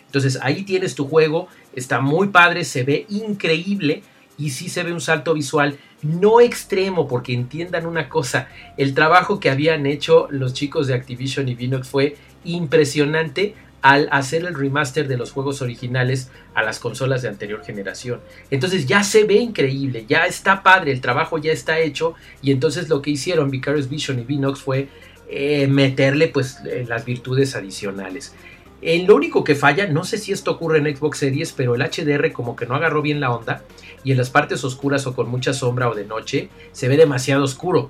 Entonces 0.09 0.39
ahí 0.43 0.65
tienes 0.65 0.95
tu 0.95 1.07
juego, 1.07 1.49
está 1.75 2.01
muy 2.01 2.29
padre, 2.29 2.65
se 2.65 2.83
ve 2.83 3.07
increíble 3.09 4.03
y 4.37 4.51
sí 4.51 4.69
se 4.69 4.83
ve 4.83 4.93
un 4.93 5.01
salto 5.01 5.35
visual 5.35 5.79
no 6.03 6.41
extremo, 6.41 7.09
porque 7.09 7.35
entiendan 7.35 7.87
una 7.87 8.09
cosa, 8.09 8.49
el 8.77 8.95
trabajo 8.95 9.41
que 9.41 9.51
habían 9.51 9.87
hecho 9.87 10.29
los 10.31 10.55
chicos 10.55 10.87
de 10.87 10.95
Activision 10.95 11.49
y 11.49 11.55
Vinox 11.55 11.89
fue 11.89 12.17
impresionante 12.45 13.55
al 13.83 14.09
hacer 14.11 14.45
el 14.45 14.55
remaster 14.55 15.07
de 15.07 15.17
los 15.17 15.31
juegos 15.33 15.63
originales 15.63 16.31
a 16.55 16.63
las 16.63 16.79
consolas 16.81 17.23
de 17.23 17.29
anterior 17.29 17.65
generación. 17.65 18.21
Entonces 18.51 18.87
ya 18.87 19.05
se 19.05 19.25
ve 19.25 19.35
increíble, 19.35 20.05
ya 20.09 20.27
está 20.27 20.63
padre, 20.63 20.93
el 20.93 21.01
trabajo 21.01 21.39
ya 21.39 21.53
está 21.53 21.79
hecho 21.79 22.15
y 22.43 22.51
entonces 22.51 22.89
lo 22.89 23.03
que 23.03 23.11
hicieron 23.11 23.51
Vicarious 23.51 23.89
Vision 23.89 24.19
y 24.19 24.25
Vinox 24.25 24.61
fue 24.61 24.89
eh, 25.29 25.67
meterle 25.69 26.29
pues 26.29 26.59
eh, 26.65 26.87
las 26.89 27.05
virtudes 27.05 27.55
adicionales. 27.55 28.35
Eh, 28.81 29.05
lo 29.07 29.17
único 29.17 29.43
que 29.43 29.55
falla, 29.55 29.87
no 29.89 30.05
sé 30.05 30.19
si 30.19 30.33
esto 30.33 30.53
ocurre 30.53 30.79
en 30.79 30.97
Xbox 30.97 31.19
Series, 31.19 31.53
pero 31.53 31.75
el 31.75 31.83
HDR 31.83 32.33
como 32.33 32.55
que 32.55 32.67
no 32.67 32.75
agarró 32.75 33.03
bien 33.03 33.21
la 33.21 33.31
onda 33.31 33.65
y 34.05 34.13
en 34.13 34.19
las 34.19 34.31
partes 34.31 34.63
oscuras 34.65 35.07
o 35.07 35.15
con 35.15 35.29
mucha 35.29 35.53
sombra 35.53 35.89
o 35.89 35.95
de 35.95 36.05
noche 36.05 36.49
se 36.73 36.89
ve 36.89 36.97
demasiado 36.97 37.45
oscuro. 37.45 37.89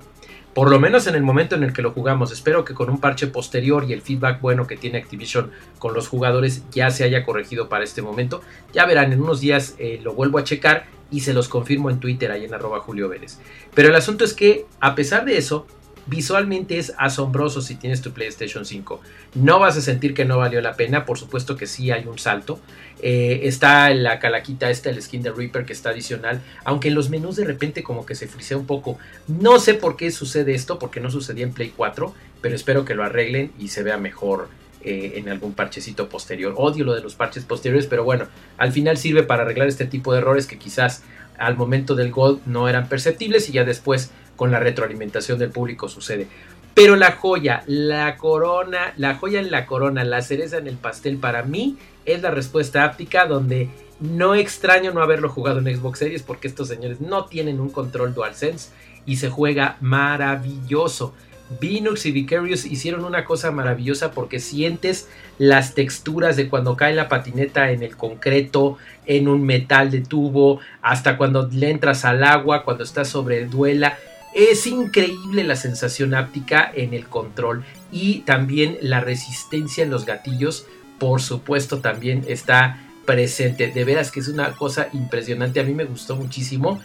Por 0.53 0.71
lo 0.71 0.79
menos 0.79 1.05
en 1.05 1.15
el 1.15 1.21
momento 1.21 1.55
en 1.55 1.63
el 1.63 1.73
que 1.73 1.83
lo 1.83 1.91
jugamos. 1.91 2.31
Espero 2.31 2.65
que 2.65 2.73
con 2.73 2.89
un 2.89 2.99
parche 2.99 3.27
posterior 3.27 3.85
y 3.87 3.93
el 3.93 4.01
feedback 4.01 4.41
bueno 4.41 4.65
que 4.65 4.77
tiene 4.77 4.97
Activision 4.97 5.51
con 5.77 5.93
los 5.93 6.07
jugadores 6.07 6.63
ya 6.71 6.89
se 6.89 7.03
haya 7.03 7.23
corregido 7.23 7.69
para 7.69 7.83
este 7.83 8.01
momento. 8.01 8.41
Ya 8.73 8.85
verán, 8.85 9.13
en 9.13 9.21
unos 9.21 9.41
días 9.41 9.75
eh, 9.77 9.99
lo 10.03 10.13
vuelvo 10.13 10.39
a 10.39 10.43
checar 10.43 10.87
y 11.11 11.21
se 11.21 11.33
los 11.33 11.49
confirmo 11.49 11.89
en 11.89 11.99
Twitter 11.99 12.31
ahí 12.31 12.45
en 12.45 12.53
arroba 12.53 12.79
Julio 12.79 13.09
Vélez. 13.09 13.37
Pero 13.73 13.89
el 13.89 13.95
asunto 13.95 14.23
es 14.23 14.33
que 14.33 14.65
a 14.79 14.95
pesar 14.95 15.23
de 15.25 15.37
eso, 15.37 15.67
Visualmente 16.09 16.79
es 16.79 16.91
asombroso 16.97 17.61
si 17.61 17.75
tienes 17.75 18.01
tu 18.01 18.13
PlayStation 18.13 18.65
5. 18.65 18.99
No 19.35 19.59
vas 19.59 19.77
a 19.77 19.81
sentir 19.81 20.15
que 20.15 20.25
no 20.25 20.39
valió 20.39 20.59
la 20.59 20.73
pena, 20.73 21.05
por 21.05 21.19
supuesto 21.19 21.55
que 21.55 21.67
sí 21.67 21.91
hay 21.91 22.07
un 22.07 22.17
salto. 22.17 22.59
Eh, 23.03 23.41
está 23.43 23.93
la 23.93 24.17
calaquita 24.17 24.71
esta, 24.71 24.89
el 24.89 24.99
skin 24.99 25.21
de 25.21 25.31
Reaper 25.31 25.65
que 25.65 25.73
está 25.73 25.91
adicional, 25.91 26.41
aunque 26.65 26.87
en 26.87 26.95
los 26.95 27.11
menús 27.11 27.35
de 27.35 27.45
repente 27.45 27.83
como 27.83 28.07
que 28.07 28.15
se 28.15 28.27
frisea 28.27 28.57
un 28.57 28.65
poco. 28.65 28.97
No 29.27 29.59
sé 29.59 29.75
por 29.75 29.97
qué 29.97 30.09
sucede 30.09 30.55
esto, 30.55 30.79
porque 30.79 30.99
no 30.99 31.11
sucedía 31.11 31.43
en 31.43 31.53
Play 31.53 31.73
4, 31.77 32.11
pero 32.41 32.55
espero 32.55 32.85
que 32.85 32.95
lo 32.95 33.03
arreglen 33.03 33.51
y 33.59 33.67
se 33.67 33.83
vea 33.83 33.97
mejor 33.97 34.49
eh, 34.81 35.13
en 35.17 35.29
algún 35.29 35.53
parchecito 35.53 36.09
posterior. 36.09 36.55
Odio 36.57 36.85
lo 36.85 36.95
de 36.95 37.01
los 37.01 37.13
parches 37.13 37.45
posteriores, 37.45 37.85
pero 37.85 38.03
bueno, 38.03 38.25
al 38.57 38.71
final 38.71 38.97
sirve 38.97 39.21
para 39.21 39.43
arreglar 39.43 39.67
este 39.67 39.85
tipo 39.85 40.11
de 40.11 40.19
errores 40.19 40.47
que 40.47 40.57
quizás 40.57 41.03
al 41.37 41.55
momento 41.55 41.93
del 41.93 42.11
Gold 42.11 42.41
no 42.47 42.67
eran 42.67 42.89
perceptibles 42.89 43.47
y 43.47 43.53
ya 43.53 43.63
después 43.63 44.11
con 44.39 44.51
la 44.51 44.59
retroalimentación 44.61 45.37
del 45.37 45.49
público 45.49 45.89
sucede. 45.89 46.25
Pero 46.73 46.95
la 46.95 47.11
joya, 47.11 47.61
la 47.67 48.15
corona, 48.15 48.93
la 48.95 49.15
joya 49.15 49.41
en 49.41 49.51
la 49.51 49.65
corona, 49.65 50.05
la 50.05 50.21
cereza 50.21 50.59
en 50.59 50.67
el 50.67 50.77
pastel 50.77 51.17
para 51.17 51.43
mí 51.43 51.75
es 52.05 52.21
la 52.21 52.31
respuesta 52.31 52.85
áptica 52.85 53.25
donde 53.25 53.67
no 53.99 54.35
extraño 54.35 54.93
no 54.93 55.01
haberlo 55.01 55.27
jugado 55.27 55.59
en 55.59 55.75
Xbox 55.75 55.99
Series 55.99 56.23
porque 56.23 56.47
estos 56.47 56.69
señores 56.69 57.01
no 57.01 57.25
tienen 57.25 57.59
un 57.59 57.69
control 57.69 58.13
DualSense 58.13 58.69
y 59.05 59.17
se 59.17 59.29
juega 59.29 59.75
maravilloso. 59.81 61.13
Linux 61.59 62.05
y 62.05 62.13
Vicarious 62.13 62.63
hicieron 62.63 63.03
una 63.03 63.25
cosa 63.25 63.51
maravillosa 63.51 64.11
porque 64.11 64.39
sientes 64.39 65.09
las 65.37 65.73
texturas 65.75 66.37
de 66.37 66.47
cuando 66.47 66.77
cae 66.77 66.93
la 66.93 67.09
patineta 67.09 67.71
en 67.71 67.83
el 67.83 67.97
concreto, 67.97 68.77
en 69.05 69.27
un 69.27 69.43
metal 69.43 69.91
de 69.91 69.99
tubo, 69.99 70.61
hasta 70.81 71.17
cuando 71.17 71.49
le 71.51 71.71
entras 71.71 72.05
al 72.05 72.23
agua, 72.23 72.63
cuando 72.63 72.85
estás 72.85 73.09
sobre 73.09 73.47
duela. 73.47 73.97
Es 74.33 74.67
increíble 74.67 75.43
la 75.43 75.55
sensación 75.55 76.13
áptica 76.13 76.71
en 76.73 76.93
el 76.93 77.07
control 77.07 77.63
y 77.91 78.19
también 78.19 78.77
la 78.81 78.99
resistencia 78.99 79.83
en 79.83 79.89
los 79.89 80.05
gatillos, 80.05 80.67
por 80.99 81.21
supuesto, 81.21 81.79
también 81.79 82.23
está 82.27 82.85
presente. 83.05 83.71
De 83.71 83.83
veras 83.85 84.11
que 84.11 84.19
es 84.19 84.27
una 84.27 84.51
cosa 84.51 84.89
impresionante. 84.93 85.59
A 85.59 85.63
mí 85.63 85.73
me 85.73 85.85
gustó 85.85 86.15
muchísimo. 86.15 86.79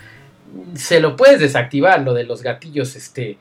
Se 0.75 1.01
lo 1.01 1.17
puedes 1.17 1.41
desactivar, 1.41 2.01
lo 2.01 2.15
de 2.15 2.25
los 2.25 2.43
gatillos, 2.43 2.97
este, 2.97 3.37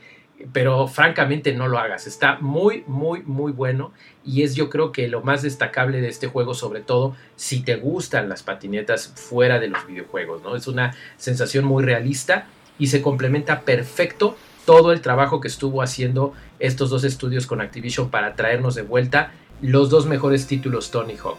pero 0.51 0.87
francamente 0.87 1.53
no 1.53 1.69
lo 1.69 1.79
hagas. 1.79 2.05
Está 2.05 2.39
muy, 2.41 2.83
muy, 2.87 3.21
muy 3.21 3.53
bueno 3.53 3.93
y 4.25 4.43
es 4.43 4.55
yo 4.55 4.69
creo 4.69 4.91
que 4.91 5.07
lo 5.07 5.21
más 5.21 5.43
destacable 5.43 6.01
de 6.01 6.09
este 6.09 6.27
juego, 6.27 6.53
sobre 6.53 6.81
todo 6.81 7.15
si 7.37 7.61
te 7.61 7.77
gustan 7.77 8.27
las 8.27 8.43
patinetas 8.43 9.13
fuera 9.15 9.59
de 9.59 9.69
los 9.69 9.87
videojuegos, 9.87 10.41
¿no? 10.41 10.55
Es 10.55 10.67
una 10.67 10.93
sensación 11.17 11.63
muy 11.63 11.83
realista 11.83 12.47
y 12.83 12.87
se 12.87 13.01
complementa 13.01 13.61
perfecto 13.61 14.35
todo 14.65 14.91
el 14.91 14.99
trabajo 14.99 15.39
que 15.39 15.47
estuvo 15.47 15.81
haciendo 15.81 16.33
estos 16.59 16.89
dos 16.89 17.05
estudios 17.05 17.47
con 17.47 17.61
Activision 17.61 18.09
para 18.09 18.35
traernos 18.35 18.75
de 18.75 18.81
vuelta 18.81 19.31
los 19.61 19.89
dos 19.89 20.05
mejores 20.05 20.47
títulos 20.47 20.91
Tony 20.91 21.15
Hawk. 21.15 21.37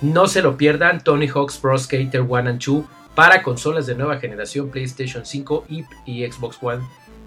No 0.00 0.26
se 0.26 0.40
lo 0.40 0.56
pierdan, 0.56 1.04
Tony 1.04 1.28
Hawk's 1.28 1.58
Pro 1.58 1.76
Skater 1.76 2.22
1 2.22 2.48
and 2.48 2.64
2 2.64 2.84
para 3.14 3.42
consolas 3.42 3.84
de 3.84 3.94
nueva 3.94 4.20
generación 4.20 4.70
PlayStation 4.70 5.26
5 5.26 5.66
y, 6.06 6.24
Xbox 6.24 6.56
One, 6.62 6.82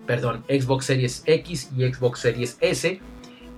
perdón, 0.08 0.44
Xbox 0.48 0.86
Series 0.86 1.22
X 1.28 1.70
y 1.78 1.94
Xbox 1.94 2.22
Series 2.22 2.58
S. 2.60 3.00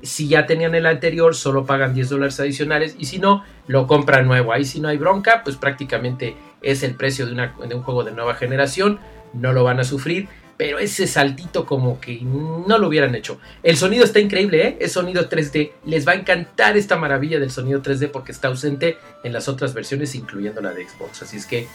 Si 0.02 0.28
ya 0.28 0.46
tenían 0.46 0.76
el 0.76 0.88
anterior, 0.88 1.36
solo 1.36 1.66
pagan 1.66 1.94
10 1.94 2.10
dólares 2.10 2.38
adicionales 2.42 2.98
y 3.00 3.06
si 3.06 3.20
no, 3.20 3.46
lo 3.68 3.88
compran 3.88 4.28
nuevo. 4.28 4.52
Ahí 4.52 4.66
si 4.66 4.82
no 4.82 4.90
hay 4.90 4.98
bronca, 4.98 5.42
pues 5.46 5.56
prácticamente 5.56 6.36
es 6.62 6.84
el 6.84 6.96
precio 6.96 7.28
de 7.28 7.76
un 7.76 7.82
juego 7.82 8.04
de 8.04 8.12
nueva 8.12 8.36
generación 8.36 9.00
no 9.36 9.54
lo 9.54 9.64
van 9.64 9.80
a 9.80 9.84
sufrir, 9.84 10.28
pero 10.58 10.80
ese 10.80 11.06
saltito 11.08 11.66
como 11.66 12.00
que 12.00 12.22
no 12.22 12.78
lo 12.78 12.88
hubieran 12.88 13.14
hecho. 13.16 13.40
El 13.62 13.78
sonido 13.78 14.06
está 14.06 14.20
increíble, 14.20 14.68
¿eh? 14.68 14.78
es 14.80 14.94
sonido 14.94 15.30
3D. 15.30 15.72
Les 15.86 16.08
va 16.08 16.14
a 16.14 16.16
encantar 16.16 16.78
esta 16.78 16.96
maravilla 16.96 17.40
del 17.40 17.52
sonido 17.52 17.82
3D 17.82 18.10
porque 18.10 18.32
está 18.32 18.48
ausente 18.48 18.98
en 19.24 19.34
las 19.34 19.48
otras 19.50 19.74
versiones, 19.74 20.16
incluyendo 20.16 20.62
la 20.62 20.72
de 20.72 20.88
Xbox. 20.88 21.24
Así 21.24 21.38
es 21.38 21.46
que 21.46 21.68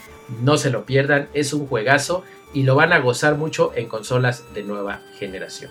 no 0.42 0.56
se 0.56 0.70
lo 0.70 0.86
pierdan, 0.86 1.28
es 1.34 1.52
un 1.52 1.66
juegazo 1.66 2.24
y 2.54 2.62
lo 2.62 2.74
van 2.74 2.92
a 2.92 2.98
gozar 2.98 3.36
mucho 3.36 3.72
en 3.74 3.86
consolas 3.86 4.44
de 4.54 4.62
nueva 4.62 5.02
generación. 5.18 5.70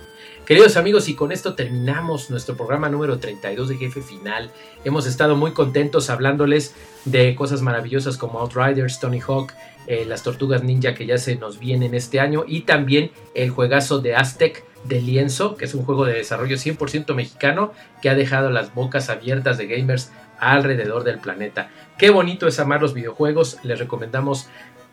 Queridos 0.49 0.77
amigos, 0.77 1.07
y 1.09 1.13
con 1.13 1.31
esto 1.31 1.53
terminamos 1.53 2.31
nuestro 2.31 2.57
programa 2.57 2.89
número 2.89 3.19
32 3.19 3.69
de 3.69 3.77
Jefe 3.77 4.01
Final. 4.01 4.49
Hemos 4.83 5.05
estado 5.05 5.35
muy 5.35 5.51
contentos 5.51 6.09
hablándoles 6.09 6.73
de 7.05 7.35
cosas 7.35 7.61
maravillosas 7.61 8.17
como 8.17 8.39
Outriders, 8.39 8.99
Tony 8.99 9.19
Hawk, 9.19 9.53
eh, 9.85 10.05
las 10.07 10.23
Tortugas 10.23 10.63
Ninja 10.63 10.95
que 10.95 11.05
ya 11.05 11.19
se 11.19 11.35
nos 11.35 11.59
vienen 11.59 11.93
este 11.93 12.19
año 12.19 12.45
y 12.47 12.61
también 12.61 13.11
el 13.35 13.51
juegazo 13.51 13.99
de 13.99 14.15
Aztec 14.15 14.65
de 14.85 14.99
Lienzo, 14.99 15.55
que 15.55 15.65
es 15.65 15.75
un 15.75 15.85
juego 15.85 16.05
de 16.05 16.13
desarrollo 16.13 16.57
100% 16.57 17.13
mexicano 17.13 17.71
que 18.01 18.09
ha 18.09 18.15
dejado 18.15 18.49
las 18.49 18.73
bocas 18.73 19.11
abiertas 19.11 19.59
de 19.59 19.67
gamers 19.67 20.11
alrededor 20.39 21.03
del 21.03 21.19
planeta. 21.19 21.69
Qué 21.99 22.09
bonito 22.09 22.47
es 22.47 22.59
amar 22.59 22.81
los 22.81 22.95
videojuegos, 22.95 23.59
les 23.61 23.77
recomendamos 23.77 24.47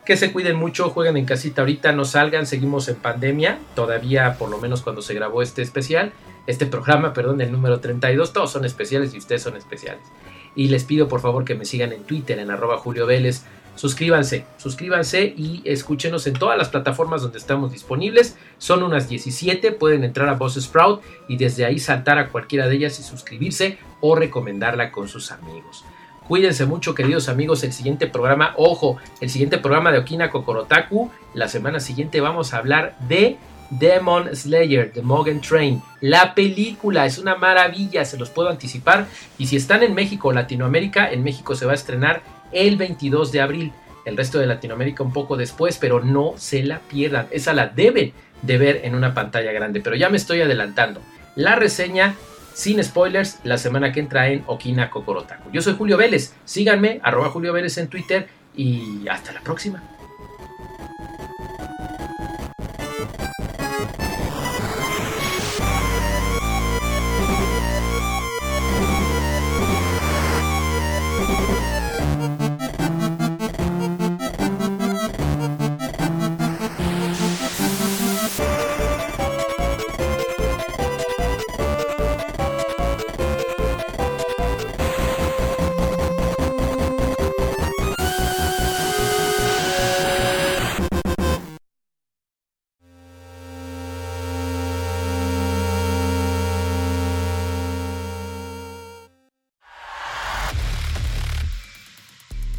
que 0.06 0.16
se 0.16 0.32
cuiden 0.32 0.56
mucho, 0.56 0.88
jueguen 0.88 1.16
en 1.16 1.24
casita 1.24 1.62
ahorita, 1.62 1.90
no 1.90 2.04
salgan, 2.04 2.46
seguimos 2.46 2.88
en 2.88 2.94
pandemia, 2.94 3.58
todavía 3.74 4.38
por 4.38 4.48
lo 4.48 4.58
menos 4.58 4.82
cuando 4.82 5.02
se 5.02 5.14
grabó 5.14 5.42
este 5.42 5.62
especial, 5.62 6.12
este 6.46 6.64
programa, 6.64 7.12
perdón, 7.12 7.40
el 7.40 7.50
número 7.50 7.80
32, 7.80 8.32
todos 8.32 8.52
son 8.52 8.64
especiales 8.64 9.12
y 9.14 9.18
ustedes 9.18 9.42
son 9.42 9.56
especiales. 9.56 10.04
Y 10.54 10.68
les 10.68 10.84
pido 10.84 11.08
por 11.08 11.20
favor 11.20 11.44
que 11.44 11.56
me 11.56 11.64
sigan 11.64 11.92
en 11.92 12.04
Twitter 12.04 12.38
en 12.38 12.52
arroba 12.52 12.78
Julio 12.78 13.04
Vélez, 13.04 13.42
suscríbanse, 13.74 14.46
suscríbanse 14.58 15.34
y 15.36 15.62
escúchenos 15.64 16.28
en 16.28 16.34
todas 16.34 16.56
las 16.56 16.68
plataformas 16.68 17.22
donde 17.22 17.38
estamos 17.38 17.72
disponibles. 17.72 18.36
Son 18.58 18.84
unas 18.84 19.08
17, 19.08 19.72
pueden 19.72 20.04
entrar 20.04 20.28
a 20.28 20.34
Boss 20.34 20.54
Sprout 20.54 21.02
y 21.26 21.36
desde 21.36 21.64
ahí 21.64 21.80
saltar 21.80 22.18
a 22.18 22.28
cualquiera 22.28 22.68
de 22.68 22.76
ellas 22.76 23.00
y 23.00 23.02
suscribirse 23.02 23.78
o 24.00 24.14
recomendarla 24.14 24.92
con 24.92 25.08
sus 25.08 25.32
amigos. 25.32 25.84
Cuídense 26.28 26.66
mucho, 26.66 26.94
queridos 26.94 27.28
amigos. 27.28 27.62
El 27.62 27.72
siguiente 27.72 28.08
programa, 28.08 28.52
ojo, 28.56 28.98
el 29.20 29.30
siguiente 29.30 29.58
programa 29.58 29.92
de 29.92 29.98
Okina 29.98 30.28
Kokorotaku. 30.28 31.10
La 31.34 31.46
semana 31.46 31.78
siguiente 31.78 32.20
vamos 32.20 32.52
a 32.52 32.58
hablar 32.58 32.96
de 33.08 33.36
Demon 33.70 34.34
Slayer, 34.34 34.90
The 34.92 35.02
Mogen 35.02 35.40
Train. 35.40 35.80
La 36.00 36.34
película 36.34 37.06
es 37.06 37.18
una 37.18 37.36
maravilla, 37.36 38.04
se 38.04 38.16
los 38.16 38.30
puedo 38.30 38.48
anticipar. 38.48 39.06
Y 39.38 39.46
si 39.46 39.54
están 39.54 39.84
en 39.84 39.94
México 39.94 40.28
o 40.28 40.32
Latinoamérica, 40.32 41.12
en 41.12 41.22
México 41.22 41.54
se 41.54 41.64
va 41.64 41.72
a 41.72 41.76
estrenar 41.76 42.22
el 42.50 42.76
22 42.76 43.30
de 43.30 43.40
abril. 43.40 43.72
El 44.04 44.16
resto 44.16 44.40
de 44.40 44.46
Latinoamérica 44.46 45.04
un 45.04 45.12
poco 45.12 45.36
después, 45.36 45.78
pero 45.78 46.00
no 46.00 46.34
se 46.36 46.64
la 46.64 46.80
pierdan. 46.80 47.28
Esa 47.30 47.52
la 47.52 47.68
deben 47.68 48.12
de 48.42 48.58
ver 48.58 48.80
en 48.82 48.96
una 48.96 49.14
pantalla 49.14 49.52
grande. 49.52 49.80
Pero 49.80 49.94
ya 49.94 50.08
me 50.08 50.16
estoy 50.16 50.40
adelantando. 50.40 51.00
La 51.36 51.54
reseña 51.54 52.16
sin 52.56 52.82
spoilers 52.82 53.38
la 53.44 53.58
semana 53.58 53.92
que 53.92 54.00
entra 54.00 54.28
en 54.28 54.42
Okina 54.46 54.88
Kokorotaku. 54.88 55.50
Yo 55.52 55.60
soy 55.60 55.74
Julio 55.74 55.98
Vélez, 55.98 56.32
síganme, 56.46 57.00
arroba 57.02 57.28
Julio 57.28 57.52
Vélez 57.52 57.76
en 57.76 57.88
Twitter 57.88 58.28
y 58.56 59.06
hasta 59.08 59.32
la 59.32 59.42
próxima. 59.42 59.82